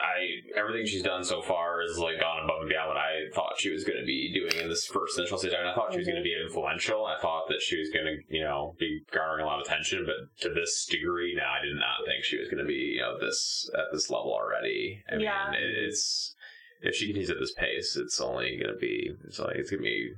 [0.00, 3.58] I, everything she's done so far has like gone above and beyond what I thought
[3.58, 5.52] she was going to be doing in this first initial stage.
[5.54, 6.40] I mean, I thought she was going to mm-hmm.
[6.40, 7.06] be influential.
[7.06, 10.06] I thought that she was going to, you know, be garnering a lot of attention,
[10.06, 13.00] but to this degree, now I did not think she was going to be, you
[13.00, 15.02] know, this, at this level already.
[15.10, 15.52] I Yeah.
[15.52, 16.34] it- it's,
[16.80, 19.82] if she continues at this pace, it's only going to be, it's like, it's going
[19.82, 20.12] to be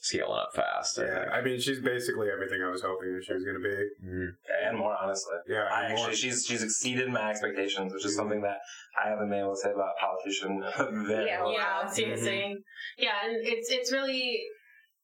[0.00, 0.98] scaling up fast.
[0.98, 1.32] Yeah think.
[1.32, 4.28] i mean she's basically everything i was hoping that she was going to be Mhm.
[4.64, 5.36] and more honestly.
[5.48, 6.06] yeah I and more.
[6.06, 8.18] actually, she's she's exceeded my expectations, which is mm-hmm.
[8.20, 8.58] something that
[9.02, 10.62] I haven't been able to say about a politician
[11.06, 11.92] very Yeah, long Yeah, time.
[11.92, 12.30] seriously.
[12.30, 13.02] Mm-hmm.
[13.04, 14.40] Yeah, and it's it's really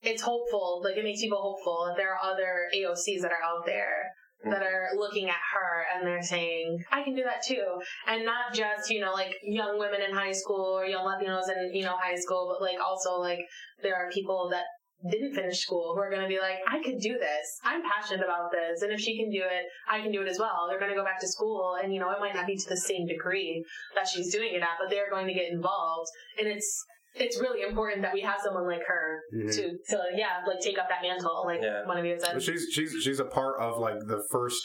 [0.03, 0.83] it's hopeful.
[0.85, 4.11] Like it makes people hopeful that there are other AOCs that are out there
[4.45, 4.63] that mm-hmm.
[4.65, 7.65] are looking at her and they're saying, I can do that too.
[8.09, 11.75] And not just, you know, like young women in high school or young Latinos in,
[11.75, 13.39] you know, high school, but like also like
[13.83, 14.65] there are people that
[15.11, 17.47] didn't finish school who are going to be like, I could do this.
[17.65, 18.83] I'm passionate about this.
[18.83, 20.67] And if she can do it, I can do it as well.
[20.69, 22.69] They're going to go back to school and, you know, it might not be to
[22.69, 26.09] the same degree that she's doing it at, but they're going to get involved.
[26.39, 26.85] And it's,
[27.15, 29.55] it's really important that we have someone like her Mhm.
[29.55, 31.85] to to yeah like take up that mantle like Yeah.
[31.85, 32.31] one of you said.
[32.33, 34.57] But she's she's she's a part of like the first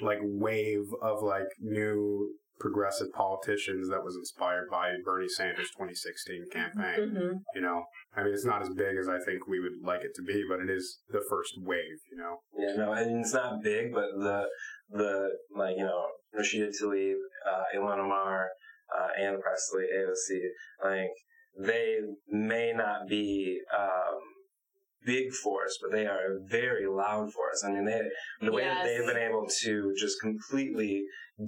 [0.00, 7.10] like wave of like new progressive politicians that was inspired by Bernie Sanders' 2016 campaign.
[7.10, 7.84] hmm You know,
[8.16, 10.44] I mean, it's not as big as I think we would like it to be,
[10.48, 11.98] but it is the first wave.
[12.10, 14.46] You know, Yeah, no, and it's not big, but the
[14.90, 16.06] the like you know
[16.38, 17.16] Rashida Tlaib,
[17.50, 18.48] uh, Ilhan Omar,
[18.96, 20.40] uh, Ann Pressley, AOC,
[20.84, 21.10] like
[21.58, 24.20] they may not be um,
[25.06, 27.64] big force, but they are a very loud force.
[27.64, 31.04] I mean, they—the way that they've been able to just completely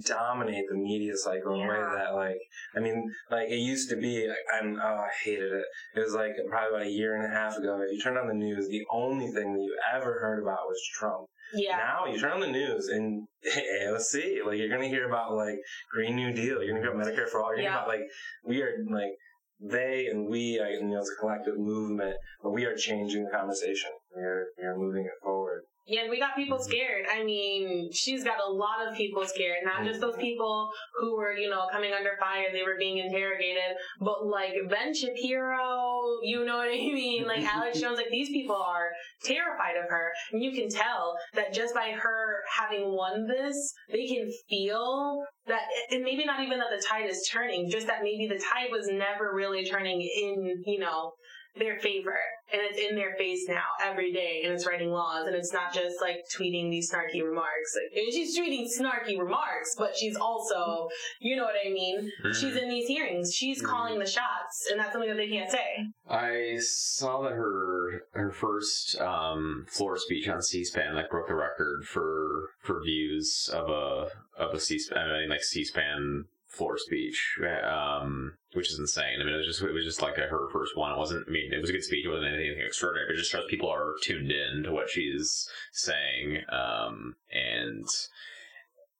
[0.07, 2.37] dominate the media cycle in a way that like
[2.75, 5.65] I mean like it used to be like, I'm oh I hated it.
[5.95, 7.79] It was like probably about a year and a half ago.
[7.81, 10.79] If you turned on the news, the only thing that you ever heard about was
[10.93, 11.25] Trump.
[11.55, 11.77] Yeah.
[11.77, 13.27] Now you turn on the news and
[13.83, 15.57] AOC, like you're gonna hear about like
[15.91, 17.71] Green New Deal, you're gonna hear about Medicare for all, you're gonna Yeah.
[17.71, 18.07] hear about like
[18.45, 19.13] we are like
[19.59, 23.91] they and we, you know, as a collective movement, we are changing the conversation.
[24.15, 25.63] We're we're moving it forward.
[25.89, 27.05] Yeah, we got people scared.
[27.11, 29.57] I mean, she's got a lot of people scared.
[29.65, 33.75] Not just those people who were, you know, coming under fire, they were being interrogated,
[33.99, 37.25] but like Ben Shapiro, you know what I mean?
[37.25, 38.89] Like Alex Jones, like these people are
[39.23, 40.11] terrified of her.
[40.31, 45.61] And you can tell that just by her having won this, they can feel that,
[45.89, 48.87] and maybe not even that the tide is turning, just that maybe the tide was
[48.87, 51.13] never really turning in, you know,
[51.57, 52.19] their favor
[52.51, 55.73] and it's in their face now every day and it's writing laws and it's not
[55.73, 57.75] just like tweeting these snarky remarks.
[57.75, 62.11] Like and she's tweeting snarky remarks but she's also you know what i mean?
[62.33, 63.33] She's in these hearings.
[63.33, 65.85] She's calling the shots and that's something that they can't say.
[66.09, 71.85] I saw that her her first um, floor speech on C-SPAN like broke the record
[71.85, 74.07] for for views of a
[74.37, 79.21] of a C-SPAN I mean, like C-SPAN floor speech, um, which is insane.
[79.21, 80.91] I mean, it was just it was just like her first one.
[80.91, 81.25] It wasn't.
[81.27, 82.05] I mean, it was a good speech.
[82.05, 83.07] It wasn't anything extraordinary.
[83.07, 87.87] But it just shows people are tuned in to what she's saying, um, and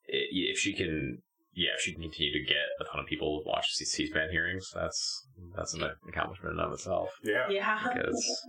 [0.08, 1.22] it, if she can.
[1.52, 4.30] Yeah, if she can continue to get a ton of people to watch C- C-SPAN
[4.30, 7.50] hearings, that's that's an accomplishment in and of itself yeah.
[7.50, 8.46] yeah because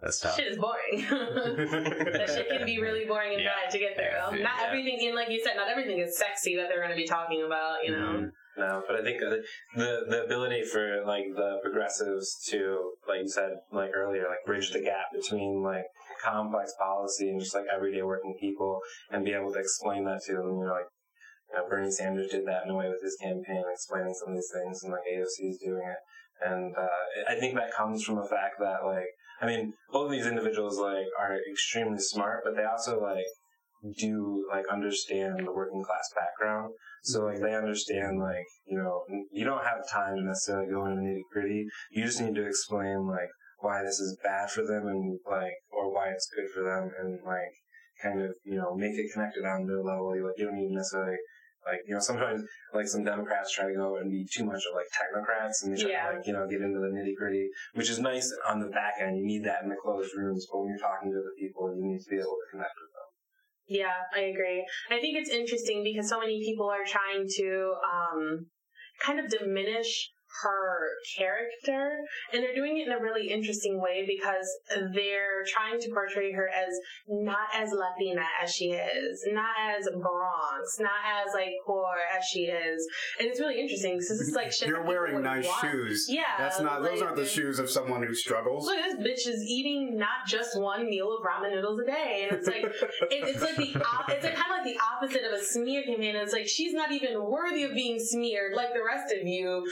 [0.00, 0.36] that's tough.
[0.36, 3.50] shit is boring that shit can be really boring and Yeah.
[3.64, 4.04] bad to get through
[4.38, 4.42] Yeah.
[4.42, 4.66] not Yeah.
[4.66, 7.42] everything and like you said not everything is sexy that they're going to be talking
[7.44, 8.30] about you know Mhm.
[8.58, 9.36] No, but I think uh,
[9.76, 14.72] the the ability for like the progressives to, like you said, like earlier, like bridge
[14.72, 15.84] the gap between like
[16.20, 18.80] complex policy and just like everyday working people,
[19.12, 20.58] and be able to explain that to them.
[20.58, 20.90] You know, like
[21.52, 24.34] you know, Bernie Sanders did that in a way with his campaign, explaining some of
[24.34, 25.98] these things, and like AOC is doing it.
[26.44, 29.06] And uh, I think that comes from the fact that like
[29.40, 33.26] I mean, both of these individuals like are extremely smart, but they also like
[33.96, 36.72] do like understand the working class background.
[37.02, 37.44] So like mm-hmm.
[37.44, 41.66] they understand like you know you don't have time to necessarily go into nitty gritty.
[41.92, 43.28] You just need to explain like
[43.60, 47.20] why this is bad for them and like or why it's good for them and
[47.24, 47.52] like
[48.02, 50.14] kind of you know make it connected on their level.
[50.16, 51.16] You like you don't even necessarily
[51.66, 52.42] like you know sometimes
[52.72, 55.80] like some Democrats try to go and be too much of like technocrats and they
[55.80, 56.10] try Yeah.
[56.10, 58.94] to like you know get into the nitty gritty, which is nice on the back
[59.00, 59.18] end.
[59.18, 61.84] You need that in the closed rooms, but when you're talking to the people, you
[61.84, 63.08] need to be able to connect with them.
[63.68, 64.64] Yeah, I agree.
[64.90, 68.46] I think it's interesting because so many people are trying to um,
[69.04, 70.10] kind of diminish
[70.42, 71.98] her character,
[72.32, 74.46] and they're doing it in a really interesting way because
[74.94, 76.74] they're trying to portray her as
[77.08, 80.90] not as Latina as she is, not as Bronx, not
[81.26, 81.86] as like poor
[82.16, 82.86] as she is,
[83.18, 85.60] and it's really interesting because it's like shit You're wearing nice want.
[85.60, 86.06] shoes.
[86.08, 86.82] Yeah, That's not.
[86.82, 88.66] those aren't the shoes of someone who struggles.
[88.66, 88.94] Look, this
[89.26, 92.62] bitch is eating not just one meal of ramen noodles a day, and it's like
[92.64, 92.72] it,
[93.10, 96.14] it's like the op- it's like kind of like the opposite of a smear campaign.
[96.16, 99.64] It's like she's not even worthy of being smeared like the rest of you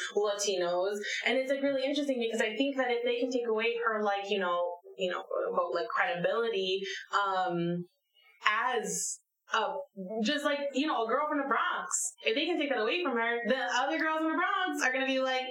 [0.46, 3.74] Latinos, and it's like really interesting because I think that if they can take away
[3.84, 6.80] her like you know you know quote unquote like credibility
[7.12, 7.84] um
[8.46, 9.20] as
[10.24, 13.02] just like you know a girl from the Bronx, if they can take that away
[13.02, 15.46] from her, the other girls in the Bronx are gonna be like.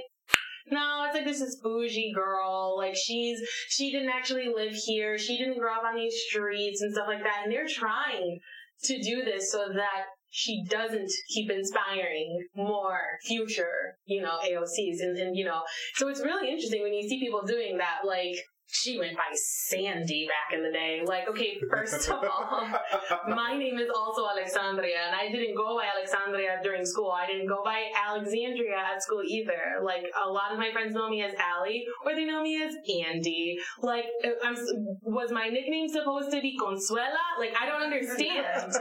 [0.72, 2.76] No, it's like this is bougie girl.
[2.76, 5.16] Like she's she didn't actually live here.
[5.16, 7.42] She didn't grow up on these streets and stuff like that.
[7.44, 8.40] And they're trying
[8.86, 10.06] to do this so that
[10.36, 15.62] she doesn't keep inspiring more future, you know, AOCs and, and you know.
[15.94, 18.00] So it's really interesting when you see people doing that.
[18.06, 18.36] Like
[18.68, 21.02] she went by Sandy back in the day.
[21.06, 22.68] Like, okay, first of all,
[23.28, 27.12] my name is also Alexandria, and I didn't go by Alexandria during school.
[27.12, 29.82] I didn't go by Alexandria at school either.
[29.84, 32.76] Like, a lot of my friends know me as Allie, or they know me as
[33.06, 33.58] Andy.
[33.82, 34.56] Like, uh, I'm,
[35.04, 37.40] was my nickname supposed to be Consuela?
[37.40, 38.74] Like, I don't understand.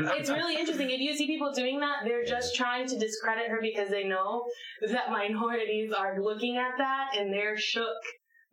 [0.18, 0.90] it's really interesting.
[0.90, 4.44] If you see people doing that, they're just trying to discredit her because they know
[4.90, 7.96] that minorities are looking at that and they're shook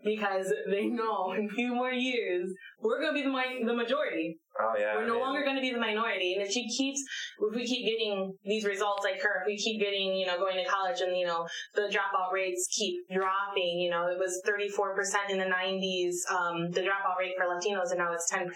[0.06, 2.50] because they know in a few more years
[2.82, 4.38] we're going to be the mi- the majority.
[4.60, 4.96] Oh yeah.
[4.96, 6.34] We're no I mean, longer going to be the minority.
[6.34, 7.02] And if she keeps,
[7.40, 10.56] if we keep getting these results like her, if we keep getting, you know, going
[10.64, 15.32] to college and, you know, the dropout rates keep dropping, you know, it was 34%
[15.32, 18.48] in the 90s, um, the dropout rate for Latinos, and now it's 10%.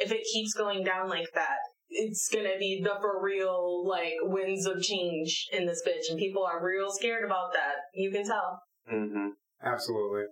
[0.00, 1.58] If it keeps going down like that,
[1.90, 6.10] it's gonna be the for real, like, winds of change in this bitch.
[6.10, 7.76] And people are real scared about that.
[7.94, 8.62] You can tell.
[8.92, 9.28] Mm-hmm.
[9.62, 10.24] Absolutely.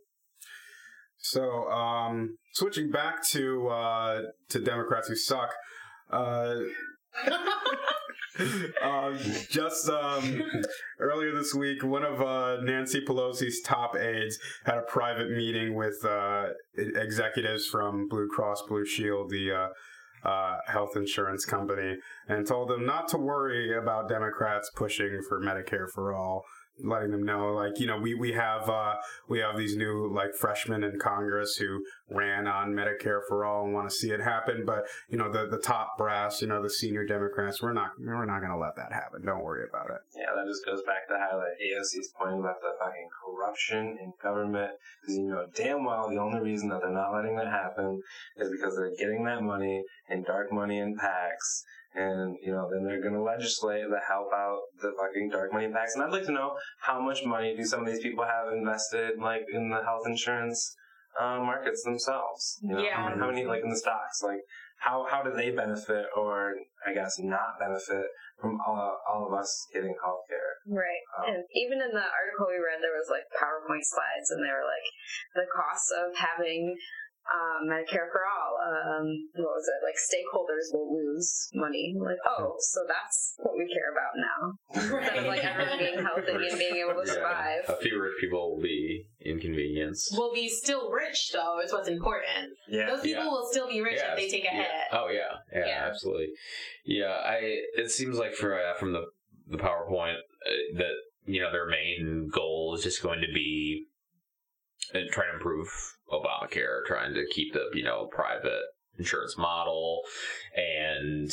[1.31, 5.53] So, um, switching back to uh, to Democrats who suck.
[6.11, 6.55] Uh,
[8.83, 9.19] um,
[9.51, 10.43] just um,
[11.01, 16.05] earlier this week, one of uh, Nancy Pelosi's top aides had a private meeting with
[16.05, 21.97] uh, executives from Blue Cross Blue Shield, the uh, uh, health insurance company,
[22.29, 26.45] and told them not to worry about Democrats pushing for Medicare for all.
[26.85, 28.97] Letting them know, like you know, we we have uh,
[29.29, 33.73] we have these new like freshmen in Congress who ran on Medicare for all and
[33.73, 36.71] want to see it happen, but you know the the top brass, you know the
[36.71, 39.25] senior Democrats, we're not we're not going to let that happen.
[39.25, 40.03] Don't worry about it.
[40.15, 44.73] Yeah, that just goes back to highlight AOC's point about the fucking corruption in government.
[45.01, 48.03] Because you know damn well the only reason that they're not letting that happen
[48.37, 51.65] is because they're getting that money in dark money and PACs.
[51.97, 55.95] And, you know, then they're gonna legislate to help out the fucking dark money PACs.
[55.95, 59.19] And I'd like to know how much money do some of these people have invested,
[59.19, 60.77] like, in the health insurance
[61.19, 62.61] uh, markets themselves?
[62.63, 62.97] You know, Yeah.
[62.97, 64.23] how, many, how many, like, in the stocks?
[64.23, 64.41] Like,
[64.77, 66.53] how, how do they benefit or,
[66.87, 68.05] I guess, not benefit
[68.39, 70.61] from all, all of us getting health care?
[70.69, 71.01] Right.
[71.17, 74.53] Um, and even in the article we read, there was like PowerPoint slides, and they
[74.53, 74.89] were like
[75.33, 76.77] the cost of having
[77.27, 78.55] um, Medicare for all.
[78.67, 79.85] Um, what was it?
[79.85, 81.95] Like stakeholders will lose money.
[81.99, 85.01] Like, oh, so that's what we care about now.
[85.03, 87.63] Instead of like everyone being healthy and being able to survive.
[87.69, 90.17] A few rich people will be inconvenienced.
[90.17, 92.53] Will be still rich though, is what's important.
[92.69, 92.87] Yeah.
[92.87, 93.31] Those people Yeah.
[93.31, 94.63] will still be rich if they take a yeah.
[94.63, 94.69] hit.
[94.93, 95.89] Oh yeah, yeah, Yeah.
[95.89, 96.29] absolutely.
[96.85, 97.39] Yeah, I.
[97.77, 99.07] It seems like for uh, from the
[99.49, 100.93] the PowerPoint uh, that
[101.27, 103.87] you know their main goal is just going to be
[104.95, 105.69] uh, trying to improve
[106.11, 108.63] Obamacare, trying to keep the you know private
[108.99, 110.03] insurance model,
[110.55, 111.31] and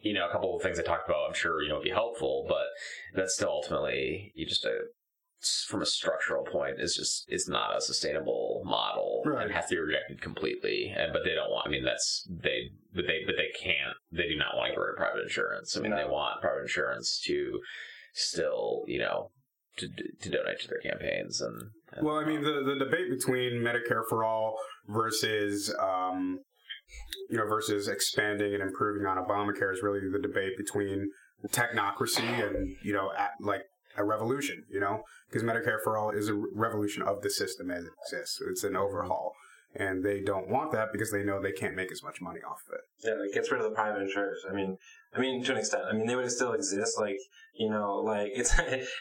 [0.00, 1.28] you know a couple of things I talked about.
[1.28, 2.66] I'm sure you know would be helpful, but
[3.14, 4.72] that's still ultimately you just uh, a
[5.68, 9.44] from a structural point is just it's not a sustainable model Right.
[9.46, 10.92] and has to be rejected completely.
[10.94, 11.66] And but they don't want.
[11.66, 13.96] I mean, that's they but they but they can't.
[14.12, 15.76] They do not want to get rid of private insurance.
[15.76, 17.60] I mean, they want private insurance to
[18.12, 19.30] still you know
[19.78, 19.88] to
[20.22, 21.70] to donate to their campaigns and.
[21.92, 24.56] and Well, I mean, the, the debate between Medicare for all
[24.88, 26.40] versus, um,
[27.28, 31.10] you know, versus expanding and improving on Obamacare is really the debate between
[31.48, 33.62] technocracy and, you know, at, like
[33.96, 37.84] a revolution, you know, because Medicare for all is a revolution of the system as
[37.84, 38.40] it exists.
[38.48, 39.32] It's an overhaul.
[39.74, 42.60] And they don't want that because they know they can't make as much money off
[42.68, 43.06] of it.
[43.06, 44.44] Yeah, it gets rid of the private insurers.
[44.50, 44.76] I mean,
[45.14, 45.82] I mean to an extent.
[45.90, 46.98] I mean, they would still exist.
[46.98, 47.18] Like
[47.54, 48.52] you know, like it's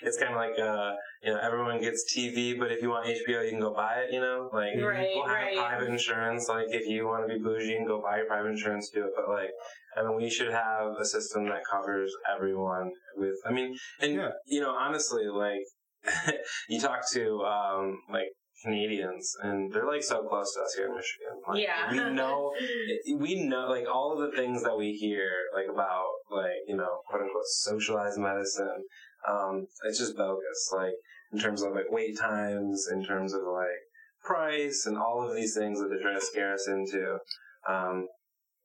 [0.01, 0.93] it's kind of like uh,
[1.23, 4.13] you know, everyone gets TV, but if you want HBO, you can go buy it.
[4.13, 5.57] You know, like Right, we'll have right.
[5.57, 6.47] private insurance.
[6.49, 9.11] Like if you want to be bougie and go buy your private insurance, do it.
[9.15, 9.51] But like,
[9.97, 12.91] I mean, we should have a system that covers everyone.
[13.15, 14.29] With, I mean, and Yeah.
[14.47, 15.61] you know, honestly, like
[16.69, 18.29] you talk to um, like
[18.63, 21.41] Canadians, and they're like so close to us here in Michigan.
[21.47, 21.91] Like, Yeah.
[21.91, 22.53] we know
[23.17, 26.99] we know like all of the things that we hear like about like you know
[27.09, 28.83] quote unquote socialized medicine
[29.27, 30.93] um it's just bogus like
[31.33, 33.79] in terms of like wait times in terms of like
[34.23, 37.17] price and all of these things that they're trying to scare us into
[37.67, 38.07] um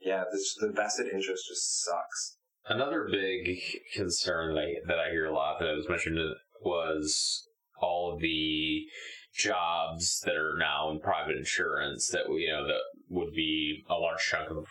[0.01, 2.37] yeah the, the vested interest just sucks
[2.67, 3.59] Another big
[3.95, 6.19] concern that I, that I hear a lot that I was mentioned
[6.63, 7.47] was
[7.79, 8.87] all of the
[9.35, 14.21] jobs that are now in private insurance that you know that would be a large
[14.21, 14.67] chunk of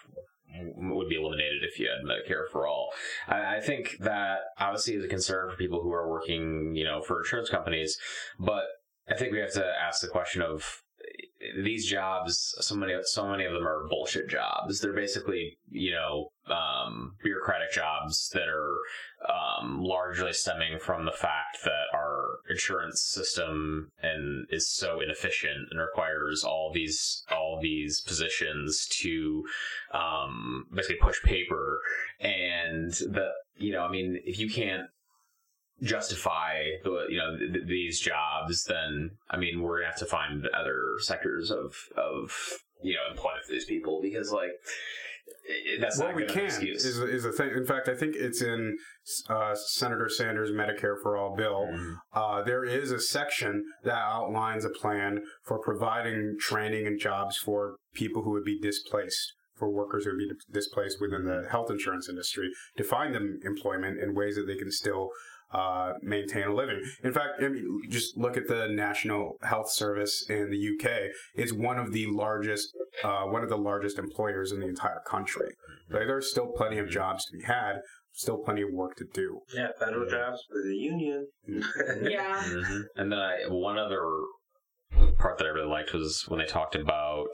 [0.76, 2.93] would be eliminated if you had Medicare for all.
[3.28, 7.01] I, I think that obviously is a concern for people who are working, you know,
[7.01, 7.97] for insurance companies,
[8.39, 8.66] but
[9.09, 10.82] I think we have to ask the question of
[11.64, 14.80] these jobs, so many, so many of them are bullshit jobs.
[14.80, 18.78] They're basically, you know, um, bureaucratic jobs that are
[19.30, 25.80] um, largely stemming from the fact that our insurance system and is so inefficient and
[25.80, 29.43] requires all these all these positions to
[29.93, 31.80] um, basically push paper
[32.20, 34.88] and the you know I mean if you can't
[35.82, 40.47] justify the you know th- these jobs then I mean we're gonna have to find
[40.47, 42.32] other sectors of of
[42.82, 44.51] you know employment for these people because like
[45.80, 46.86] that's What not we can excuse.
[46.86, 47.51] is is a thing.
[47.55, 48.78] In fact, I think it's in
[49.30, 51.67] uh, Senator Sanders' Medicare for All bill.
[51.69, 51.93] Mm-hmm.
[52.13, 57.76] Uh, there is a section that outlines a plan for providing training and jobs for
[57.93, 62.07] people who would be displaced, for workers who would be displaced within the health insurance
[62.09, 65.09] industry, to find them employment in ways that they can still.
[65.53, 66.81] Uh, maintain a living.
[67.03, 71.11] In fact, I mean, just look at the National Health Service in the UK.
[71.35, 72.69] It's one of the largest,
[73.03, 75.49] uh, one of the largest employers in the entire country.
[75.91, 77.81] Like, there's still plenty of jobs to be had,
[78.13, 79.41] still plenty of work to do.
[79.53, 81.27] Yeah, federal jobs for the union.
[82.01, 82.41] Yeah.
[82.43, 84.01] hmm And then I one other
[85.19, 87.27] part that I really liked was when they talked about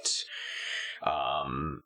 [1.03, 1.81] um,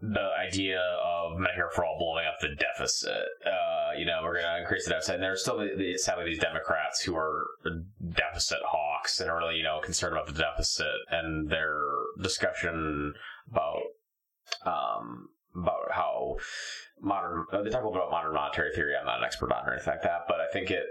[0.00, 3.24] the idea of Medicare for all blowing up the deficit.
[3.44, 6.38] Uh, you know, we're going to increase the deficit, and there's still the, sadly these
[6.38, 7.46] Democrats who are
[8.10, 11.82] deficit hawks and are really you know concerned about the deficit and their
[12.20, 13.14] discussion
[13.50, 13.82] about
[14.66, 16.36] um, about how
[17.00, 18.94] modern they talk a little bit about modern monetary theory.
[18.98, 20.84] I'm not an expert on or anything like that, but I think it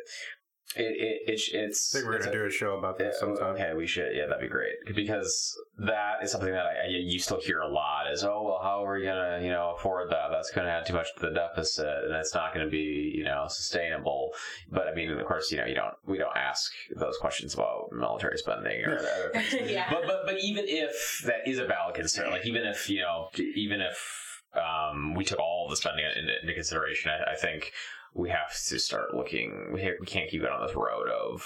[0.76, 1.96] it, it, it it's.
[1.96, 3.56] I think we're it's going a- to do a show about that yeah, sometime.
[3.56, 4.16] Okay, we should.
[4.16, 7.68] Yeah, that'd be great because that is something that I, I you still hear a
[7.68, 8.12] lot.
[8.12, 10.30] Is oh well, how are we gonna you know afford that?
[10.32, 13.14] That's going to add too much to the deficit, and it's not going to be
[13.16, 14.32] you know sustainable.
[14.72, 17.92] But I mean, of course, you know you don't we don't ask those questions about
[17.92, 19.54] military spending or other things.
[19.72, 19.90] yeah.
[19.90, 23.30] But but but even if that is a valid concern, like even if you know
[23.56, 27.72] even if um, we took all of the spending into, into consideration, I, I think
[28.16, 29.72] we have to start looking.
[29.74, 31.46] We, we can't keep it on this road of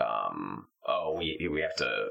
[0.00, 2.08] um, oh we we have to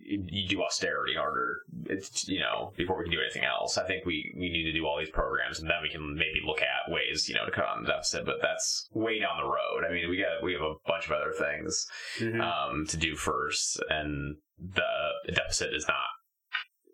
[0.00, 3.78] you do austerity in order it's, you know before we can do anything else.
[3.78, 6.40] I think we we need to do all these programs and then we can maybe
[6.44, 8.24] look at ways you know to cut on the deficit.
[8.24, 9.84] But that's way down the road.
[9.88, 11.86] I mean we got we have a bunch of other things
[12.18, 12.40] Mhm.
[12.40, 16.08] um, to do first, and the deficit is not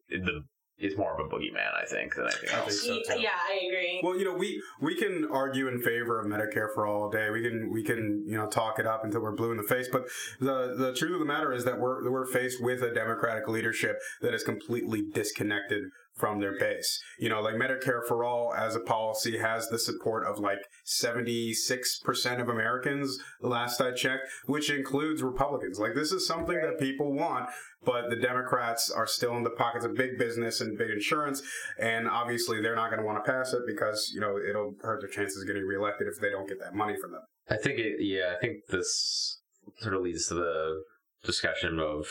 [0.09, 0.45] the
[0.79, 2.83] is more of a boogeyman, I think, than anything I think else.
[2.83, 3.21] so, too.
[3.21, 4.01] yeah, I agree.
[4.03, 7.31] Well, you know, we we can argue in favor of Medicare for all day.
[7.31, 9.89] We can we can you know talk it up until we're blue in the face.
[9.91, 10.07] But
[10.41, 13.47] the the truth of the matter is that we're that we're faced with a Democratic
[13.49, 15.85] leadership that is completely disconnected
[16.15, 17.01] from their base.
[17.19, 21.53] You know, like Medicare for all as a policy has the support of like seventy
[21.53, 23.19] six percent of Americans.
[23.41, 25.79] Last I checked, which includes Republicans.
[25.79, 27.49] Like this is something that people want.
[27.85, 31.43] But the Democrats are still in the pockets of big business and big insurance,
[31.79, 35.03] and obviously they're not going to want to pass it because you know it'll hurt
[35.03, 37.21] their chances of getting reelected if they don't get that money from them.
[37.51, 39.41] I think, it, yeah, I think this
[39.81, 40.83] sort of leads to the
[41.25, 42.07] discussion of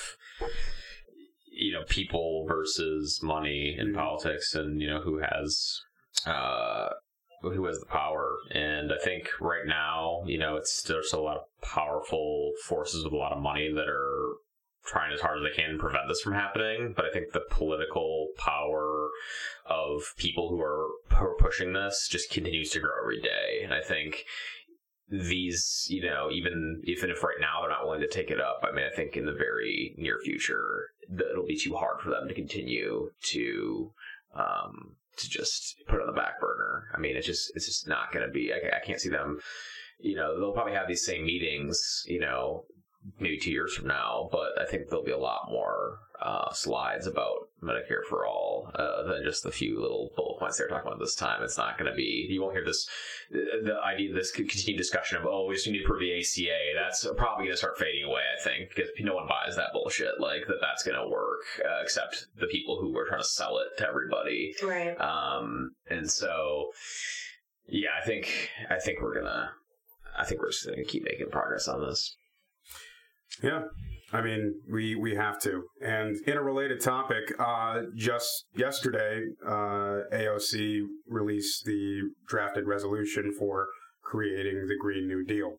[1.53, 3.95] you know people versus money in Mhm.
[3.95, 5.81] politics, and you know who has
[6.25, 6.89] uh,
[7.41, 8.37] who has the power.
[8.51, 13.13] And I think right now, you know, it's there's a lot of powerful forces with
[13.13, 14.35] a lot of money that are
[14.85, 16.93] trying as hard as they can to prevent this from happening.
[16.95, 19.09] But I think the political power
[19.65, 20.87] of people who are,
[21.17, 23.61] who are pushing this just continues to grow every day.
[23.63, 24.25] And I think
[25.09, 28.63] these, you know, even even if right now they're not willing to take it up,
[28.63, 32.27] I mean, I think in the very near future, it'll be too hard for them
[32.27, 33.91] to continue to
[34.35, 36.85] um, to just put on the back burner.
[36.95, 38.51] I mean, it's just it's just not going to be.
[38.53, 39.39] I, I can't see them.
[39.99, 42.03] You know, they'll probably have these same meetings.
[42.05, 42.65] You know,
[43.19, 47.05] maybe two years from now, but I think there'll be a lot more uh, slides
[47.05, 50.99] about Medicare for all uh, than just the few little bullet points they're talking about
[50.99, 51.43] this time.
[51.43, 52.27] It's not going to be.
[52.29, 52.87] You won't hear this.
[53.29, 56.57] The idea, this continued discussion of oh, we just need to approve the ACA.
[56.75, 58.21] That's probably going to start fading away.
[58.37, 60.19] I think because no one buys that bullshit.
[60.19, 63.57] Like that, that's going to work, uh, except the people who were trying to sell
[63.59, 64.55] it to everybody.
[64.63, 64.99] Right.
[64.99, 66.71] Um, and so,
[67.67, 69.51] yeah, I think I think we're gonna.
[70.17, 72.15] I think we're just gonna keep making progress on this.
[73.41, 73.63] Yeah.
[74.13, 75.63] I mean, we, we have to.
[75.81, 83.67] And in a related topic, uh, just yesterday, uh, AOC released the drafted resolution for
[84.03, 85.53] creating the Green New Deal,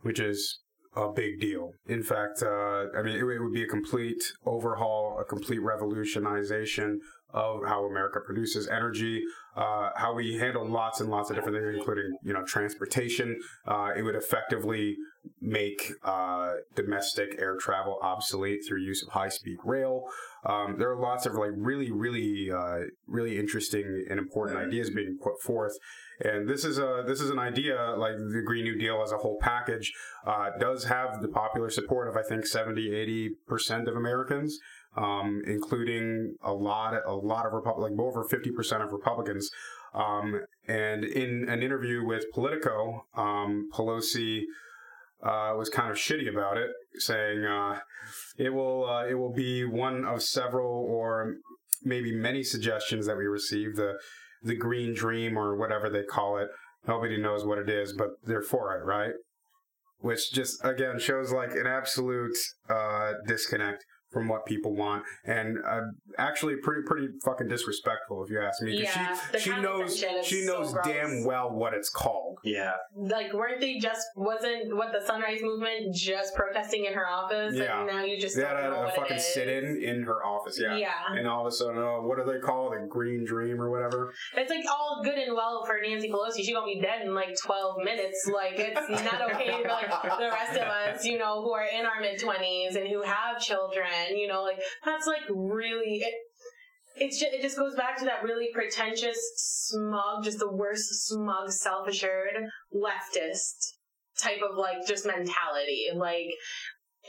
[0.00, 0.60] which is
[0.96, 1.72] a big deal.
[1.86, 7.00] In fact, uh, I mean, it, it would be a complete overhaul, a complete revolutionization
[7.32, 9.22] of how America produces energy,
[9.56, 13.38] uh, how we handle lots and lots of different things, including you know transportation.
[13.66, 14.96] Uh, it would effectively
[15.40, 20.04] make uh, domestic air travel obsolete through use of high speed rail.
[20.44, 25.18] Um, there are lots of like really, really, uh, really interesting and important ideas being
[25.22, 25.76] put forth.
[26.20, 29.18] And this is a this is an idea like the Green New Deal as a
[29.18, 29.92] whole package
[30.26, 34.58] uh, does have the popular support of I think 70, 80 percent of Americans
[34.96, 39.50] um, including a lot, a lot of Repub- like over fifty percent of Republicans.
[39.94, 44.44] Um, and in an interview with Politico, um, Pelosi
[45.22, 47.78] uh, was kind of shitty about it, saying uh,
[48.38, 51.34] it will uh, it will be one of several or
[51.84, 53.98] maybe many suggestions that we receive the
[54.42, 56.48] the Green Dream or whatever they call it.
[56.86, 59.12] Nobody knows what it is, but they're for it, right?
[59.98, 62.36] Which just again shows like an absolute
[62.68, 65.80] uh, disconnect from what people want, and uh,
[66.18, 68.72] actually pretty pretty fucking disrespectful if you ask me.
[68.84, 70.86] 'cause Yeah, the she she knows condescension is she so knows gross.
[70.86, 72.38] damn well what it's called.
[72.44, 72.72] Yeah.
[72.96, 77.54] Like, weren't they just wasn't what the Sunrise Movement just protesting in her office?
[77.54, 77.78] Yeah.
[77.80, 80.02] and now you just They don't had know a, a what fucking sit in in
[80.04, 80.76] her office, yeah.
[80.76, 80.90] Yeah.
[81.10, 82.80] And all of a sudden, oh, what do they call it?
[82.80, 84.12] The Green Dream or whatever?
[84.36, 86.44] It's like all good and well for Nancy Pelosi.
[86.44, 88.28] She gonna be dead in like twelve minutes.
[88.32, 91.84] Like it's not okay for like the rest of us, you know, who are in
[91.86, 93.86] our mid twenties and who have children.
[94.10, 96.00] You know, like that's like really.
[96.02, 96.14] It,
[96.94, 101.50] it's just, it just goes back to that really pretentious, smug, just the worst smug,
[101.50, 102.36] self-assured
[102.74, 103.72] leftist
[104.18, 105.86] type of like just mentality.
[105.94, 106.26] Like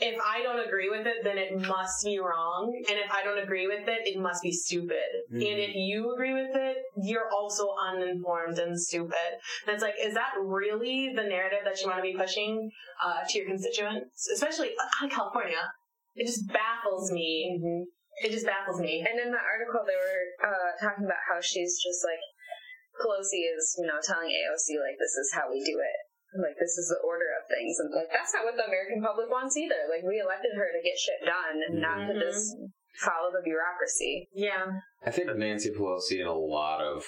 [0.00, 2.72] if I don't agree with it, then it must be wrong.
[2.88, 5.04] And if I don't agree with it, it must be stupid.
[5.30, 5.36] Mhm.
[5.36, 9.38] And if you agree with it, you're also uninformed and stupid.
[9.66, 12.70] And it's like, is that really the narrative that you want to be pushing
[13.04, 14.70] uh, to your constituents, especially
[15.00, 15.62] out of California?
[16.14, 17.58] It just baffles me.
[18.22, 19.02] It just baffles me.
[19.02, 22.22] And in the article, they were uh, talking about how she's just like
[23.02, 25.98] Pelosi is, you know, telling AOC like this is how we do it.
[26.38, 29.30] Like this is the order of things, and like that's not what the American public
[29.30, 29.86] wants either.
[29.86, 32.22] Like we elected her to get shit done, and not to Mhm.
[32.26, 32.50] just
[32.98, 34.28] follow the bureaucracy.
[34.34, 34.66] Yeah.
[35.06, 37.04] I think Nancy Pelosi and a lot of,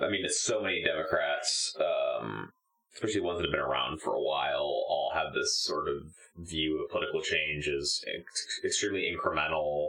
[0.00, 2.52] I mean, it's so many Democrats, um,
[2.94, 6.00] especially ones that have been around for a while, all have this sort of
[6.36, 9.88] view of political change is ex- extremely incremental.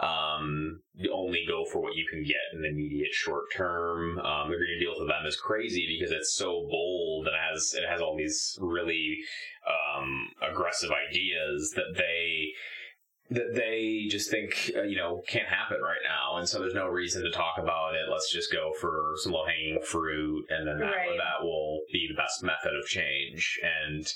[0.00, 4.18] Um, you only go for what you can get in the immediate short term.
[4.18, 7.88] Um, the Green Deal for them is crazy because it's so bold and has it
[7.88, 9.18] has all these really
[9.66, 12.52] um, aggressive ideas that they
[13.34, 16.86] that they just think uh, you know can't happen right now, and so there's no
[16.86, 18.10] reason to talk about it.
[18.10, 21.16] Let's just go for some low hanging fruit, and then that Right.
[21.18, 23.58] that will be the best method of change.
[23.62, 24.06] And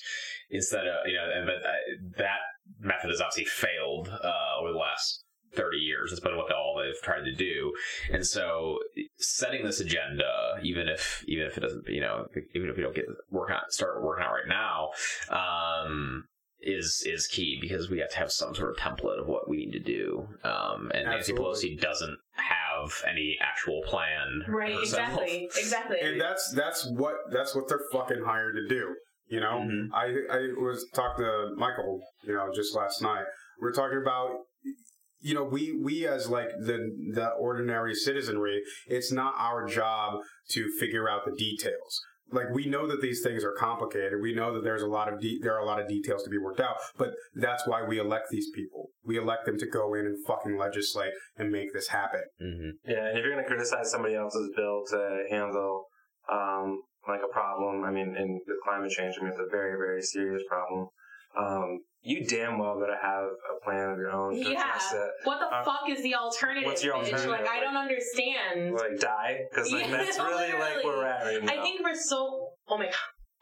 [0.51, 1.73] instead of you know, and but uh,
[2.19, 2.41] that
[2.81, 5.23] method has obviously failed uh, over the last.
[5.55, 7.73] 30 years It's been what all they've tried to do
[8.13, 8.79] and so
[9.17, 12.95] setting this agenda even if even if it doesn't you know even if we don't
[12.95, 14.91] get work on start working out right now
[15.31, 16.25] um
[16.61, 19.59] is is key because we have to have some sort of template of what we
[19.59, 20.27] need to do.
[20.43, 24.43] Um, and Nancy Pelosi doesn't have any actual plan.
[24.49, 24.75] Right.
[24.75, 25.21] herself.
[25.21, 25.49] Exactly.
[25.59, 25.97] Exactly.
[26.03, 28.95] And that's that's what that's what they're fucking hired to do.
[29.29, 29.89] You know, Mhm.
[29.93, 33.25] I I was talking to Michael, you know, just last night.
[33.61, 34.31] We are talking about,
[35.21, 36.79] you know, we we as like the
[37.15, 42.01] the ordinary citizenry, it's not our job to figure out the details.
[42.33, 44.21] Like we know that these things are complicated.
[44.21, 46.31] We know that there's a lot of de- there are a lot of details to
[46.31, 46.77] be worked out.
[46.99, 48.91] But that's why we elect these people.
[49.05, 52.23] We elect them to go in and fucking legislate and make this happen.
[52.43, 52.71] Mhm.
[52.85, 55.85] Yeah, and if you're going to criticize somebody else's bill to handle
[56.33, 59.77] um, like a problem, I mean, in with climate change, I mean, it's a very,
[59.77, 60.89] very serious problem.
[61.39, 64.79] Um, you damn well better have a plan of your own to yeah.
[65.25, 66.67] What the Uh, fuck is the alternative?
[66.67, 67.31] what's your alternative?
[67.31, 68.75] Like, I don't understand.
[68.75, 71.53] Like die, because like Yeah, that's really like where we're at right now.
[71.53, 72.51] I think for so.
[72.69, 72.95] Oh my god.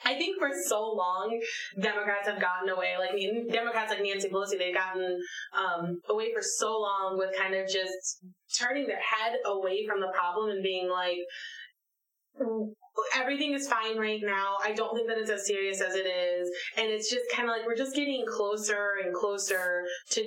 [0.06, 1.40] I think for so long,
[1.80, 2.94] Democrats have gotten away.
[2.98, 5.18] Like I mean, Democrats like Nancy Pelosi, they've gotten
[5.56, 8.20] um, away for so long with kind of just
[8.58, 11.18] turning their head away from the problem and being like,
[13.16, 14.56] everything is fine right now.
[14.62, 16.50] I don't think that it's as serious as it is.
[16.76, 20.20] And it's just kind of like we're just getting closer and closer to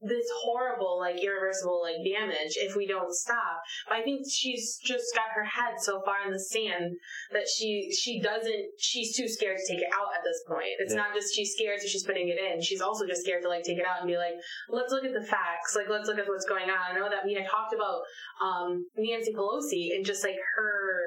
[0.00, 3.62] this horrible, like irreversible, like damage if we don't stop.
[3.88, 6.96] But I think she's just got her head so far in the sand
[7.32, 10.78] that she she doesn't she's too scared to take it out at this point.
[10.78, 11.02] It's Yeah.
[11.02, 12.62] not just she's scared so she's putting it in.
[12.62, 14.34] She's also just scared to like take it out and be like,
[14.68, 15.74] let's look at the facts.
[15.76, 16.78] Like let's look at what's going on.
[16.90, 18.02] I know that we had talked about
[18.42, 21.02] um Nancy Pelosi and just like her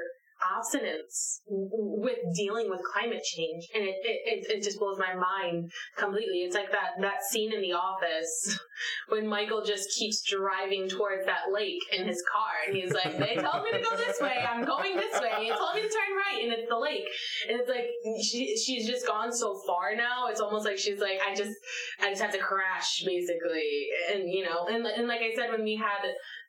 [0.56, 6.44] abstinence with dealing with climate change, and it, it it just blows my mind completely.
[6.44, 8.60] It's like that that scene in The Office
[9.10, 13.36] when Michael just keeps driving towards that lake in his car, and he's like, "They
[13.36, 14.46] told me to go this way.
[14.48, 15.32] I'm going this way.
[15.40, 17.08] They told me to turn right, and it's the lake."
[17.50, 17.88] And it's like
[18.22, 20.28] she she's just gone so far now.
[20.28, 21.56] It's almost like she's like, "I just
[22.02, 25.64] I just have to crash, basically." And you know, and and like I said, when
[25.64, 26.04] we had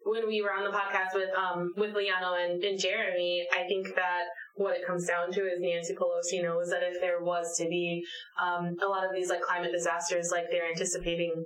[0.07, 3.95] when we were on the podcast with um with Liano and, and Jeremy, I think
[3.97, 7.69] that what it comes down to is Nancy Pelosi knows that if there was to
[7.69, 8.03] be
[8.41, 11.45] um, a lot of these like climate disasters, like they're anticipating,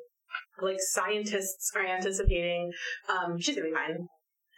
[0.62, 2.70] like scientists are anticipating,
[3.08, 4.06] um, she's gonna be fine.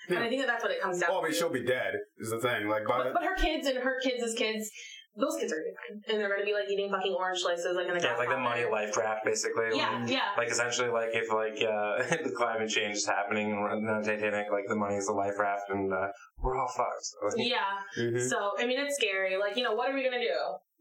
[0.08, 1.28] And I think that that's what it comes down Well, I to.
[1.30, 1.94] mean, she'll be dead.
[2.18, 2.68] Is the thing.
[2.68, 4.68] Like but, the but her kids and her kids' kids,
[5.14, 7.76] those kids are gonna be fine, and they're gonna be like eating fucking orange slices
[7.76, 9.76] like in the Yeah, like the money life draft, basically.
[9.76, 10.32] Yeah, like, yeah.
[10.38, 14.76] Like essentially, like if like uh, the climate change is happening on Titanic, like the
[14.76, 16.08] money is the life raft, and uh,
[16.40, 17.04] we're all fucked.
[17.36, 17.76] Like, Yeah.
[17.98, 18.20] Mhm.
[18.28, 19.36] So I mean, it's scary.
[19.36, 20.32] Like you know, what are we gonna do?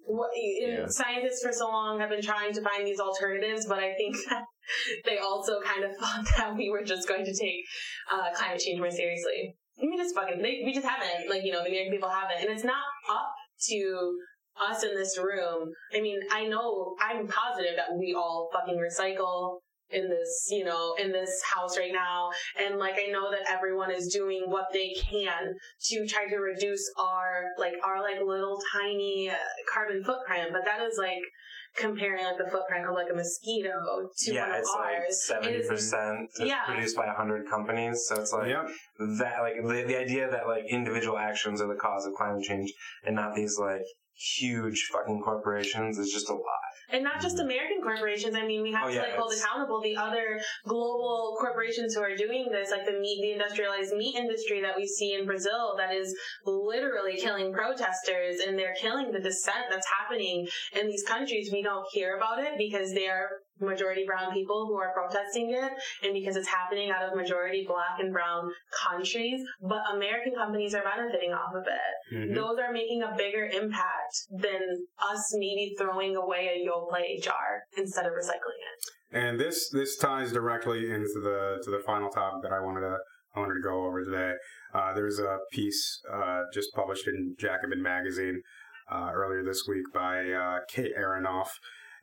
[0.06, 0.86] What, Yeah.
[0.88, 4.44] Scientists for so long have been trying to find these alternatives, but I think that
[5.06, 7.60] they also kind of thought that we were just going to take
[8.12, 9.56] uh, climate change more seriously.
[9.82, 11.30] We just fucking, they, we just haven't.
[11.30, 13.34] Like you know, the American people haven't, and it's not up
[13.70, 14.18] to
[14.70, 15.72] us in this room.
[15.96, 19.60] I mean, I know I'm positive that we all fucking recycle
[19.90, 22.30] in this, you know, in this house right now.
[22.58, 25.54] And like, I know that everyone is doing what they can
[25.90, 29.36] to try to reduce our, like, our like little tiny uh,
[29.74, 30.50] carbon footprint.
[30.52, 31.22] But that is like
[31.78, 33.72] comparing like the footprint of like a mosquito
[34.18, 35.24] to yeah, one of it's like ours.
[35.26, 36.66] seventy It is- percent Yeah.
[36.66, 38.06] produced by hundred companies.
[38.08, 38.68] So it's like Yep.
[39.20, 42.74] that, like the, the idea that like individual actions are the cause of climate change,
[43.06, 43.84] and not these like
[44.16, 46.71] huge fucking corporations is just a lie.
[46.92, 47.46] And not just mm-hmm.
[47.46, 48.36] American corporations.
[48.36, 51.96] I mean, we have Oh, to yeah, like hold it's- accountable the other global corporations
[51.96, 55.26] who are doing this, like the meat, the industrialized meat industry that we see in
[55.26, 56.16] Brazil, that is
[56.46, 60.48] literally killing protesters, and they're killing the dissent that's happening
[60.80, 61.50] in these countries.
[61.52, 63.30] We don't hear about it because they are
[63.62, 65.72] majority brown people who are protesting it,
[66.04, 68.52] and because it's happening out of majority black and brown
[68.88, 69.42] countries.
[69.62, 72.36] But American companies are benefiting off of it Mhm.
[72.36, 78.06] those are making a bigger impact than us maybe throwing away a Yoplait jar instead
[78.06, 78.86] of recycling it.
[79.12, 82.98] And this this ties directly into the to the final topic that I wanted to
[83.36, 84.34] I wanted to go over today.
[84.74, 88.42] Uh, there's a piece uh, just published in Jacobin magazine
[88.92, 91.48] uh, earlier this week by uh, Kate Aronoff,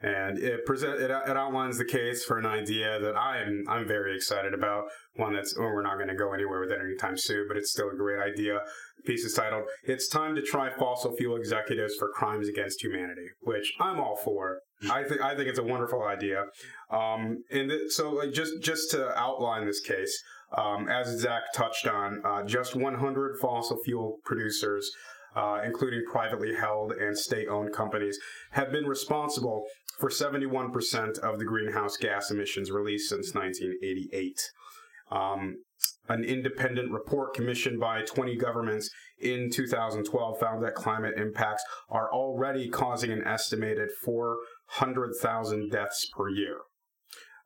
[0.00, 4.14] and it present it, it outlines the case for an idea that I'm I'm very
[4.14, 4.84] excited about.
[5.16, 7.72] One that's well, we're not going to go anywhere with it anytime soon, but it's
[7.72, 8.60] still a great idea.
[8.98, 13.28] The piece is titled "It's Time to Try Fossil Fuel Executives for Crimes Against Humanity,"
[13.40, 14.60] which I'm all for.
[14.88, 16.44] I think I think it's a wonderful idea.
[16.90, 20.22] Um, and th- so, like, just just to outline this case,
[20.56, 24.92] um, as Zach touched on, uh, just 100 fossil fuel producers,
[25.34, 28.18] uh, including privately held and state-owned companies,
[28.52, 29.66] have been responsible
[29.98, 34.40] for 71% of the greenhouse gas emissions released since 1988.
[35.10, 35.56] Um,
[36.08, 42.68] an independent report commissioned by 20 governments in 2012 found that climate impacts are already
[42.68, 46.58] causing an estimated 400,000 deaths per year.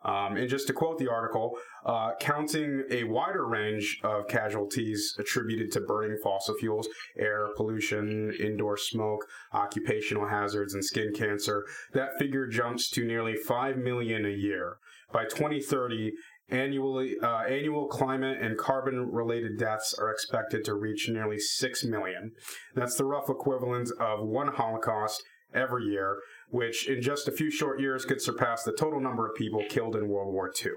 [0.05, 5.70] Um, and just to quote the article, uh, counting a wider range of casualties attributed
[5.72, 6.88] to burning fossil fuels,
[7.18, 13.76] air pollution, indoor smoke, occupational hazards, and skin cancer, that figure jumps to nearly 5
[13.76, 14.78] million a year.
[15.12, 16.12] By 2030,
[16.48, 22.32] annually, uh, annual climate and carbon related deaths are expected to reach nearly 6 million.
[22.74, 25.22] That's the rough equivalent of one Holocaust
[25.55, 26.18] every year,
[26.53, 29.96] which in just a few short years could surpass the total number of people killed
[29.96, 30.72] in World War II,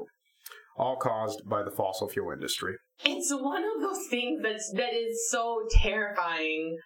[0.77, 2.75] all caused by the fossil fuel industry.
[3.03, 6.77] It's one of those things that's that is so terrifying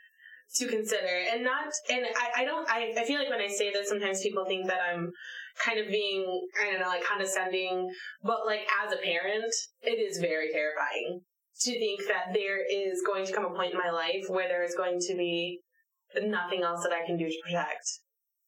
[0.56, 1.72] to consider, and not.
[1.92, 2.68] And I, I don't.
[2.68, 5.12] I, I feel like when I say this, sometimes people think that I'm
[5.64, 6.26] kind of being
[6.60, 7.88] I don't know, like condescending.
[8.24, 11.22] But like as a parent, it is very terrifying
[11.62, 14.64] to think that there is going to come a point in my life where there
[14.64, 15.60] is going to be
[16.24, 18.00] nothing else that I can do to protect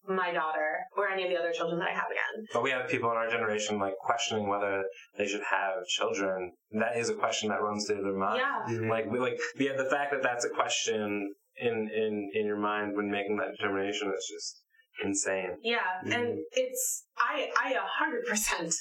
[0.08, 2.46] my daughter or any of the other children that I have again.
[2.54, 4.84] But we have people in our generation like questioning whether
[5.18, 6.52] they should have children.
[6.72, 8.42] That is a question that runs through their mind.
[8.42, 8.76] Yeah.
[8.76, 8.90] Mm-hmm.
[8.90, 12.96] Like we like the the fact that that's a question in in in your mind
[12.96, 14.62] when making that determination is just
[15.04, 15.58] insane.
[15.64, 16.12] Yeah, mm-hmm.
[16.12, 18.74] and it's I I a hundred percent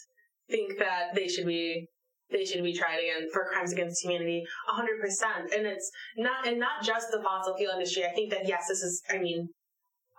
[0.48, 1.86] think that they should be
[2.30, 4.44] they should be tried again for crimes against humanity.
[4.70, 8.04] A hundred percent, and it's not and not just the fossil fuel industry.
[8.04, 9.48] I think that yes, this is I mean.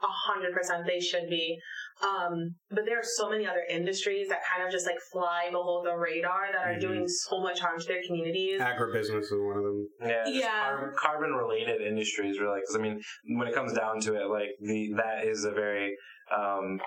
[0.03, 1.57] A hundred percent they should be.
[2.01, 5.83] Um, but there are so many other industries that kind of just like fly below
[5.83, 6.81] the radar that are Mhm.
[6.81, 8.59] doing so much harm to their communities.
[8.59, 9.87] Agribusiness is one of them.
[10.01, 10.89] Yeah, just Yeah.
[10.97, 12.59] Carbon related industries, really.
[12.61, 13.01] Because I mean,
[13.37, 15.95] when it comes down to it, like the that is a very
[16.35, 16.81] um,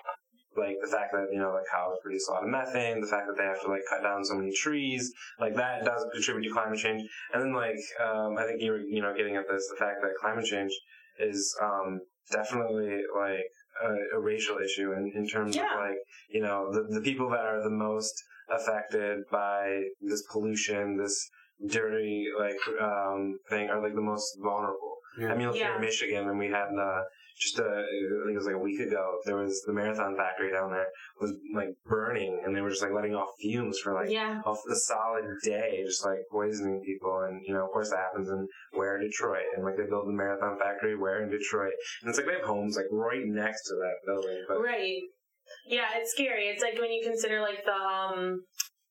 [0.57, 3.27] like the fact that you know like cows produce a lot of methane, the fact
[3.27, 6.53] that they have to like cut down so many trees, like that does contribute to
[6.55, 7.03] climate change.
[7.33, 10.01] And then like um, I think you were you know getting at this, the fact
[10.03, 10.73] that climate change
[11.19, 12.01] is um,
[12.31, 13.45] definitely like
[13.83, 15.73] a, a racial issue in, in terms Yeah.
[15.73, 15.99] of like
[16.31, 18.15] you know the the people that are the most
[18.51, 21.31] affected by this pollution, this
[21.67, 24.97] dirty like um thing are like the most vulnerable.
[25.19, 25.33] Yeah.
[25.33, 27.03] I mean, look here in Michigan, and we had uh,
[27.37, 29.19] just a, I think it was like a week ago.
[29.25, 30.87] There was the marathon factory down there
[31.21, 34.41] was like burning, and they were just like letting off fumes for like Yeah.
[34.47, 37.21] a, a solid day, just like poisoning people.
[37.29, 40.13] And you know, of course, that happens in where Detroit, and like they build the
[40.13, 43.75] marathon factory where in Detroit, and it's like they have homes like right next to
[43.75, 44.45] that building.
[44.49, 45.03] But Right.
[45.67, 46.45] Yeah, it's scary.
[46.47, 48.45] It's like when you consider like the um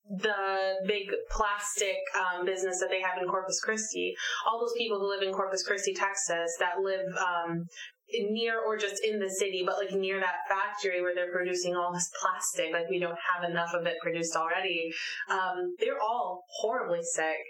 [0.06, 4.14] the big plastic um, business that they have in Corpus Christi.
[4.46, 7.64] All those people who live in Corpus Christi, Texas, that live um,
[8.12, 11.92] near or just in the city, but like near that factory where they're producing all
[11.92, 12.72] this plastic.
[12.72, 14.90] Like we don't have enough of it produced already.
[15.30, 17.40] Um, they're all horribly sick,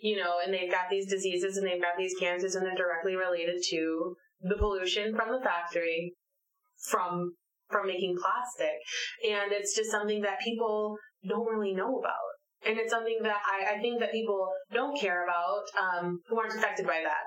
[0.00, 3.16] you know, and they've got these diseases and they've got these cancers, and they're directly
[3.16, 6.12] related to the pollution from the factory,
[6.90, 7.32] from
[7.70, 8.76] from making plastic.
[9.28, 10.96] And it's just something that people
[11.28, 12.14] don't really know about.
[12.64, 16.54] And it's something that I, I think that people don't care about um, who aren't
[16.54, 17.24] affected by that.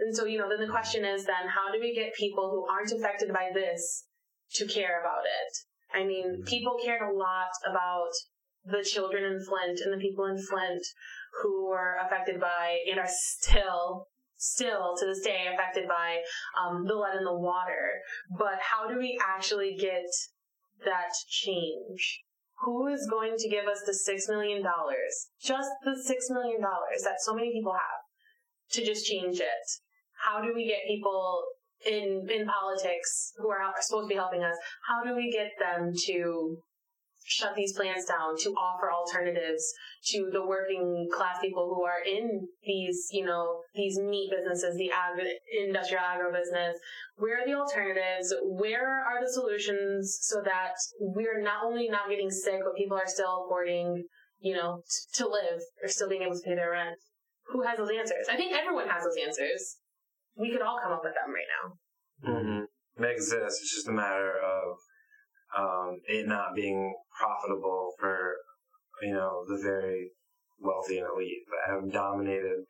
[0.00, 2.66] And so, you know, then the question is then how do we get people who
[2.72, 4.04] aren't affected by this
[4.54, 5.98] to care about it?
[5.98, 8.10] I mean, people cared a lot about
[8.64, 10.82] the children in Flint and the people in Flint
[11.42, 14.08] who were affected by and are still
[14.40, 16.18] still to this day affected by
[16.62, 18.00] um, the lead in the water.
[18.38, 20.06] But how do we actually get
[20.84, 22.22] that change?
[22.62, 25.30] Who is going to give us the six million dollars?
[25.42, 29.66] Just the six million dollars that so many people have to just change it.
[30.24, 31.42] How do we get people
[31.86, 34.56] in in politics who are, are supposed to be helping us?
[34.88, 36.58] How do we get them to
[37.28, 39.62] shut these plants down, to offer alternatives
[40.06, 44.90] to the working class people who are in these, you know, these meat businesses, the
[44.90, 46.76] agri- industrial agro business.
[47.16, 48.34] Where are the alternatives?
[48.42, 53.06] Where are the solutions so that we're not only not getting sick, but people are
[53.06, 54.04] still affording,
[54.40, 56.96] you know, t- to live or still being able to pay their rent?
[57.52, 58.26] Who has those answers?
[58.30, 59.76] I think everyone has those answers.
[60.38, 62.30] We could all come up with them right now.
[62.30, 63.02] Mm-hmm.
[63.02, 63.60] They exist.
[63.60, 64.76] It's just a matter of
[65.56, 68.34] um, it not being profitable for
[69.02, 70.10] you know the very
[70.60, 72.64] wealthy and elite that have dominated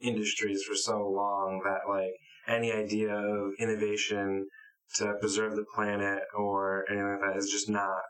[0.00, 2.12] industries for so long that like
[2.48, 4.46] any idea of innovation
[4.96, 8.02] to preserve the planet or anything like that is just not.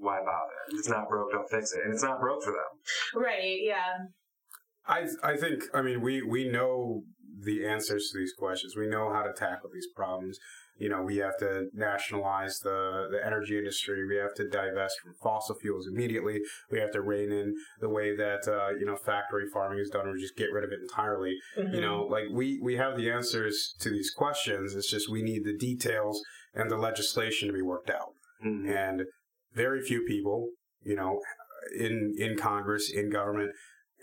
[0.00, 0.52] Why bother?
[0.68, 3.20] If it's not broke, don't fix it, and it's not broke for them.
[3.20, 4.06] Right, yeah.
[4.86, 7.02] I I think I mean we we know
[7.40, 8.76] the answers to these questions.
[8.76, 10.38] We know how to tackle these problems.
[10.76, 14.06] You know, we have to nationalize the the energy industry.
[14.06, 16.40] We have to divest from fossil fuels immediately.
[16.70, 20.06] We have to rein in the way that uh, you know factory farming is done,
[20.06, 21.34] or just get rid of it entirely.
[21.56, 24.74] You know, like we we have the answers to these questions.
[24.74, 26.22] It's just we need the details
[26.54, 28.14] and the legislation to be worked out.
[28.44, 28.70] Mm-hmm.
[28.70, 29.02] And
[29.54, 30.50] very few people,
[30.82, 31.20] you know,
[31.76, 33.50] in in Congress, in government,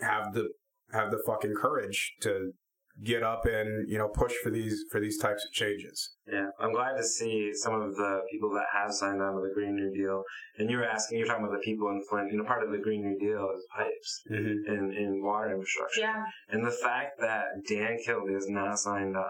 [0.00, 0.50] have the
[0.92, 2.52] have the fucking courage to
[3.04, 6.14] get up and you know push for these for these types of changes.
[6.26, 9.54] Yeah, I'm glad to see some of the people that have signed on to the
[9.54, 10.22] Green New Deal.
[10.58, 12.32] And you were asking, you're talking about the people in Flint.
[12.32, 14.72] You know, part of the Green New Deal is pipes Mm-hmm.
[14.72, 16.00] and, and water infrastructure.
[16.00, 16.24] Yeah.
[16.48, 19.24] And the fact that Dan Kildee is not signed on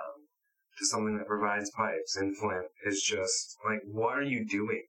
[0.79, 4.83] to something that provides pipes in Flint is just like, what are you doing?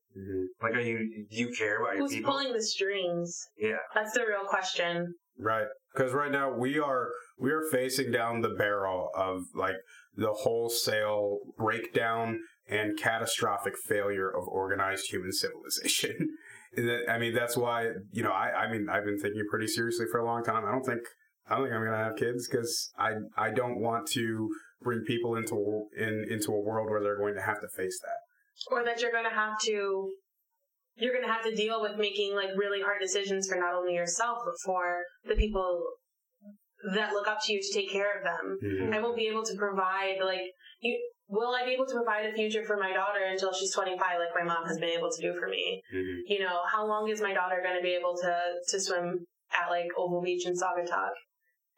[0.61, 2.31] Like, are you do you care about your Who's people?
[2.31, 3.37] pulling the strings?
[3.57, 3.77] Yeah.
[3.93, 5.13] That's the real question.
[5.39, 5.67] Right.
[5.93, 7.09] Because right now we are
[7.39, 9.75] we are facing down the barrel of like
[10.15, 16.37] the wholesale breakdown and catastrophic failure of organized human civilization.
[17.09, 20.19] I mean, that's why you know I I mean I've been thinking pretty seriously for
[20.19, 20.65] a long time.
[20.65, 21.01] I don't think
[21.49, 24.49] I don't think I'm gonna have kids because I I don't want to
[24.81, 28.71] bring people into in into a world where they're going to have to face that.
[28.71, 30.11] Or that you're gonna have to
[30.97, 34.39] you're gonna have to deal with making like really hard decisions for not only yourself
[34.45, 35.85] but for the people
[36.93, 38.57] that look up to you to take care of them.
[38.63, 38.93] Mhm.
[38.93, 42.33] I won't be able to provide like you will I be able to provide a
[42.33, 45.37] future for my daughter until she's 25 like my mom has been able to do
[45.39, 45.81] for me?
[45.93, 46.21] Mhm.
[46.25, 49.69] You know, how long is my daughter going to be able to to swim at
[49.69, 51.13] like Oval Beach in Saugatuck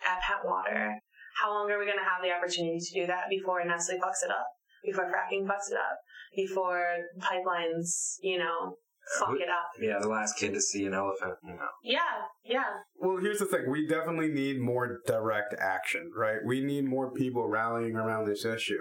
[0.06, 1.00] at Pat Water?
[1.42, 4.24] How long are we going to have the opportunity to do that before Nestle fucks
[4.24, 4.48] it up?
[4.84, 6.00] before fracking fucks it up,
[6.36, 8.76] before pipelines, you know,
[9.18, 9.70] fuck it up.
[9.82, 11.36] Yeah, the last kid to see an elephant.
[11.44, 11.68] You know.
[11.84, 12.00] Yeah,
[12.46, 12.64] yeah.
[12.98, 13.70] Well, here's the thing.
[13.70, 16.38] We definitely need more direct action, right?
[16.46, 18.80] We need more people rallying around this issue.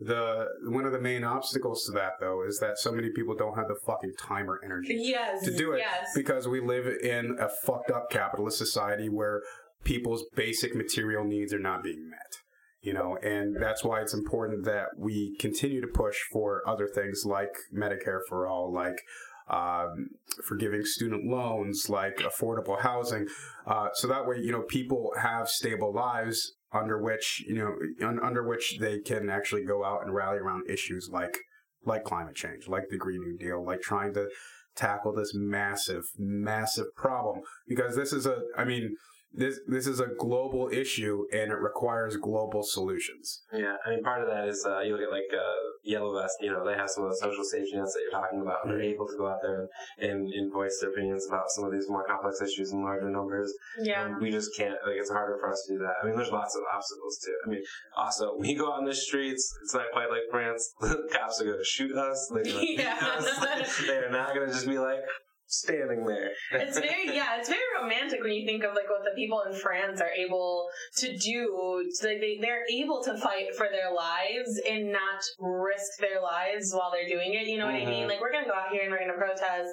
[0.00, 3.56] The one of the main obstacles to that, though, is that so many people don't
[3.56, 5.44] have the fucking time or energy Yes.
[5.44, 6.10] to do it Yes.
[6.14, 9.42] because we live in a fucked up capitalist society where
[9.84, 12.38] people's basic material needs are not being met.
[12.80, 17.24] You know, and that's why it's important that we continue to push for other things
[17.26, 19.02] like Medicare for all, like
[19.50, 20.08] um,
[20.44, 23.26] forgiving student loans, like affordable housing,
[23.66, 27.74] uh, so that way you know people have stable lives under which you know
[28.06, 31.38] un- under which they can actually go out and rally around issues like
[31.84, 34.28] like climate change, like the Green New Deal, like trying to
[34.76, 37.40] tackle this massive, massive problem.
[37.66, 38.96] Because this is a, I mean,
[39.32, 43.42] this this is a global issue and it requires global solutions.
[43.52, 45.42] Yeah, I mean, part of that is uh, you look at like uh,
[45.84, 46.36] Yellow Vest.
[46.40, 48.66] You know, they have some of the social safety nets that you're talking about.
[48.66, 49.68] They're able to go out there
[49.98, 53.52] and, and voice their opinions about some of these more complex issues in larger numbers.
[53.82, 54.04] Yeah.
[54.04, 54.76] Um, we just can't.
[54.86, 55.94] Like, it's harder for us to do that.
[56.02, 57.34] I mean, there's lots of obstacles too.
[57.46, 57.62] I mean,
[57.96, 60.72] also we go out in the streets, it's not quite like France.
[60.80, 62.30] The cops are going to shoot us.
[62.32, 62.98] They're going to beat Yeah.
[63.18, 63.82] us.
[63.86, 65.00] They're not going to just be like
[65.48, 66.30] standing there.
[66.52, 69.54] it's very yeah it's very romantic when you think of like what the people in
[69.54, 74.92] france are able to do so they, they're able to fight for their lives and
[74.92, 78.08] not risk their lives while they're doing it you know what i mean Mhm.
[78.08, 79.70] like we're gonna go out here and we're gonna protest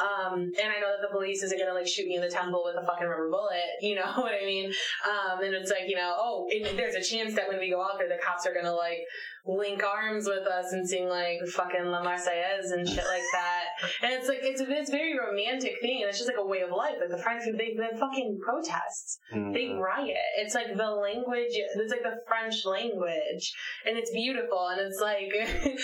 [0.00, 2.62] um and i know that the police isn't gonna like shoot me in the temple
[2.64, 4.72] with a fucking rubber bullet you know what i mean
[5.04, 7.82] um and it's like you know oh and there's a chance that when we go
[7.82, 9.00] out there the cops are gonna like
[9.46, 13.64] link arms with us and sing like fucking La Marseillaise and shit like that.
[14.02, 16.60] And it's like it's it's a very romantic thing, and it's just like a way
[16.60, 16.96] of life.
[17.00, 19.78] Like the French, they they fucking protest, they mm-hmm.
[19.78, 20.16] riot.
[20.38, 21.52] It's like the language.
[21.52, 23.52] It's like the French language,
[23.86, 24.68] and it's beautiful.
[24.68, 25.32] And it's like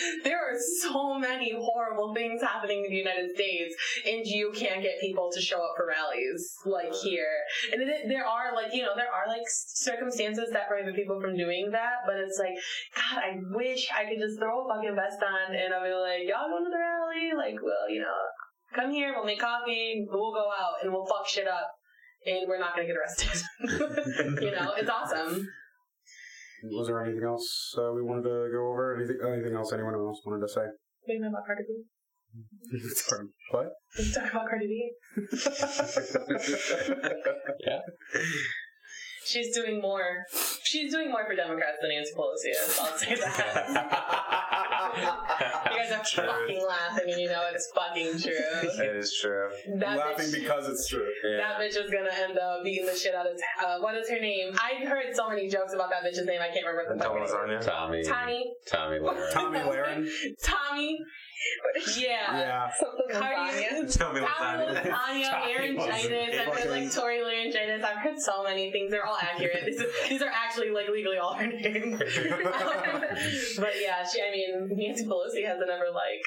[0.25, 3.75] there are so many horrible things happening in the United States,
[4.07, 7.33] and you can't get people to show up for rallies like here.
[7.73, 11.37] And it, there are like you know there are like circumstances that prohibit people from
[11.37, 12.57] doing that, but it's like
[12.95, 16.29] God, I wish I could just throw a fucking vest on and I'll be like,
[16.29, 17.33] y'all going to the rally?
[17.37, 18.15] Like, well, you know,
[18.75, 21.73] come here, we'll make coffee, we'll go out and we'll fuck shit up
[22.27, 23.43] and we're not gonna get arrested.
[24.43, 25.47] you know, it's awesome.
[26.65, 28.97] Was there anything else uh, we wanted to go over?
[28.97, 30.67] Anything anything else anyone else wanted to say?
[31.07, 31.85] We talk about Cardi B.
[33.51, 33.69] what?
[33.99, 34.93] We talk about Cardi B.
[37.67, 37.81] Yeah.
[39.27, 40.25] She's doing more.
[40.63, 42.79] She's doing more for Democrats than Nancy Pelosi is.
[42.81, 43.67] I'll say that.
[45.73, 48.85] you guys are fucking laughing, and you know it's fucking true.
[48.85, 49.49] It is true.
[49.79, 51.05] That Laughing bitch- because it's true.
[51.39, 53.33] That bitch is gonna end up beating the shit out of.
[53.65, 54.55] Uh, what is her name?
[54.59, 56.41] I heard so many jokes about that bitch's name.
[56.41, 57.61] I can't remember the Tell fucking lasagna.
[57.65, 58.05] Tommy.
[58.05, 58.55] Tommy.
[58.67, 59.33] Tomi Lahren.
[59.33, 60.09] Tomi Lahren.
[60.43, 60.99] Tommy.
[61.97, 62.39] Yeah.
[62.39, 62.71] Yeah.
[62.79, 63.93] Something Cardi, lasagna.
[63.99, 64.91] Tell me Tommy lasagna.
[64.91, 66.41] lasagna, laryngitis.
[66.41, 67.85] I've heard like Tory laryngitis.
[67.85, 68.91] I've heard so many things.
[68.91, 69.65] They're all accurate.
[69.67, 71.99] These, these are actually like legally all her names.
[73.59, 74.23] but yeah, she.
[74.23, 76.25] I mean, Nancy Pelosi hasn't ever like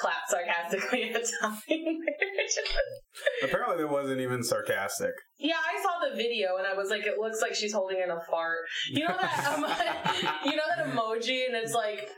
[0.00, 1.98] clapped sarcastically at Tommy.
[3.42, 5.12] Apparently, that wasn't even sarcastic.
[5.38, 8.10] Yeah, I saw the video and I was like, it looks like she's holding in
[8.10, 8.58] a fart.
[8.90, 9.64] You know that, um,
[10.44, 12.08] you know that emoji, and it's like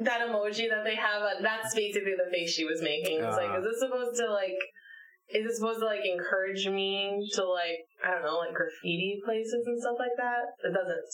[0.00, 1.22] that emoji that they have.
[1.22, 3.18] Uh, that's basically the face she was making.
[3.18, 3.58] It's like, Uh.
[3.58, 4.58] is this supposed to like?
[5.30, 9.62] Is it supposed to like encourage me to like I don't know like graffiti places
[9.66, 10.44] and stuff like that?
[10.64, 11.08] It doesn't.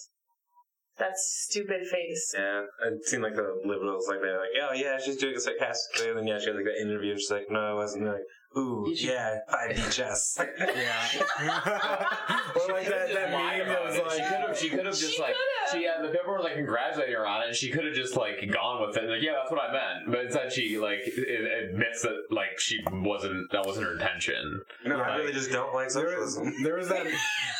[0.98, 2.34] That stupid face.
[2.38, 6.10] Yeah, it seemed like the liberals, like they're like, oh yeah, she's doing it sarcastically,
[6.10, 8.06] and then yeah, she had like that interview, she's like, no, I wasn't.
[8.06, 8.22] Like,
[8.56, 10.38] ooh, yeah, 5D chess.
[10.38, 10.48] Yeah.
[12.56, 14.58] or like that, that meme that was like, she like, could have.
[14.58, 15.32] She could have just She like.
[15.32, 15.54] could've.
[15.72, 17.46] She had the people were like congratulating her on it.
[17.48, 19.08] and She could have just like gone with it.
[19.08, 20.10] Like, yeah, that's what I meant.
[20.10, 23.50] But instead, she like it, admits that like she wasn't.
[23.52, 24.60] That wasn't her intention.
[24.84, 26.62] no, I really just don't like there was, socialism.
[26.62, 27.06] there was that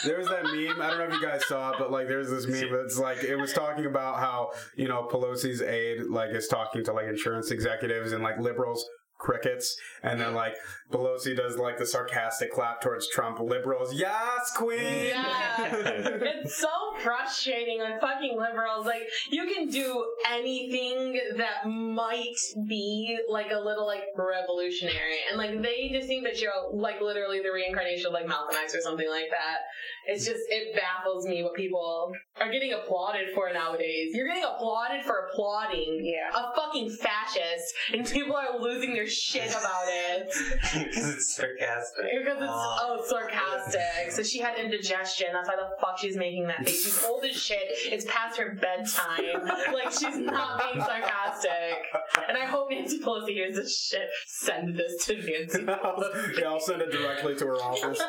[0.05, 0.81] there was that meme.
[0.81, 3.25] I don't know if you guys saw it, but like there's this meme that's like
[3.25, 7.51] it was talking about how you know Pelosi's aide like is talking to like insurance
[7.51, 8.85] executives and like liberals
[9.19, 10.55] crickets, and then like
[10.91, 13.95] Pelosi does like the sarcastic clap towards Trump liberals.
[13.95, 15.07] Yes, queen.
[15.07, 15.57] Yeah.
[15.75, 16.69] it's so
[17.03, 18.87] frustrating on fucking liberals.
[18.87, 22.37] Like, you can do anything that might
[22.69, 25.19] be like a little like revolutionary.
[25.31, 28.75] And like, they just think that you're like literally the reincarnation of like Malcolm X
[28.75, 29.59] or something like that.
[30.07, 34.13] It's just it baffles me what people are getting applauded for nowadays.
[34.15, 36.31] You're getting applauded for applauding Yeah.
[36.35, 40.29] a fucking fascist, and people are losing their shit about it
[40.63, 42.05] Because it's sarcastic.
[42.19, 44.11] because it's oh sarcastic.
[44.11, 45.29] So she had indigestion.
[45.33, 46.85] That's why the fuck she's making that face.
[46.85, 47.59] She's old as shit.
[47.87, 49.45] It's past her bedtime.
[49.73, 51.51] like she's not being sarcastic.
[52.29, 54.09] And I hope Nancy Pelosi hears this shit.
[54.27, 55.59] Send this to Nancy.
[55.65, 56.39] Pelosi.
[56.41, 58.01] yeah, I'll send it directly to her office once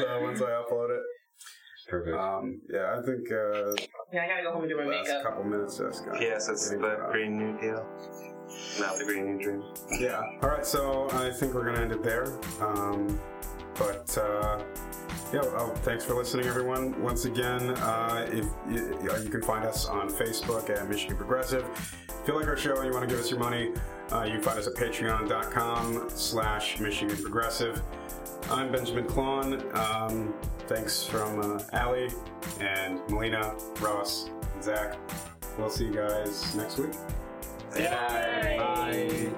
[0.00, 1.02] uh, once I upload it.
[1.90, 2.16] Perfect.
[2.16, 3.74] Um, yeah, I think uh,
[4.12, 5.22] Yeah, I gotta go home and do my last makeup.
[5.24, 5.76] couple minutes.
[5.78, 7.10] That's got Yes, it's the cut.
[7.10, 7.84] Green New Deal.
[8.78, 9.64] Not the Green New Dream.
[9.98, 10.20] Yeah.
[10.42, 10.64] All right.
[10.64, 12.26] So I think we're gonna end it there.
[12.60, 13.18] Um,
[13.76, 14.62] but uh,
[15.32, 15.40] yeah.
[15.42, 17.00] Oh, thanks for listening, everyone.
[17.02, 21.64] Once again, uh, if you, you can find us on Facebook at Michigan Progressive.
[22.08, 23.72] If you like our show and you want to give us your money,
[24.12, 27.82] uh, you can find us at Patreon.com/slash Michigan Progressive.
[28.50, 29.74] I'm Benjamin Klon.
[29.76, 30.34] Um,
[30.66, 32.08] thanks from uh, Allie
[32.60, 34.96] and Melina, Ross, and Zach.
[35.58, 36.92] We'll see you guys next week.
[37.74, 38.56] Bye.
[38.58, 39.30] Bye.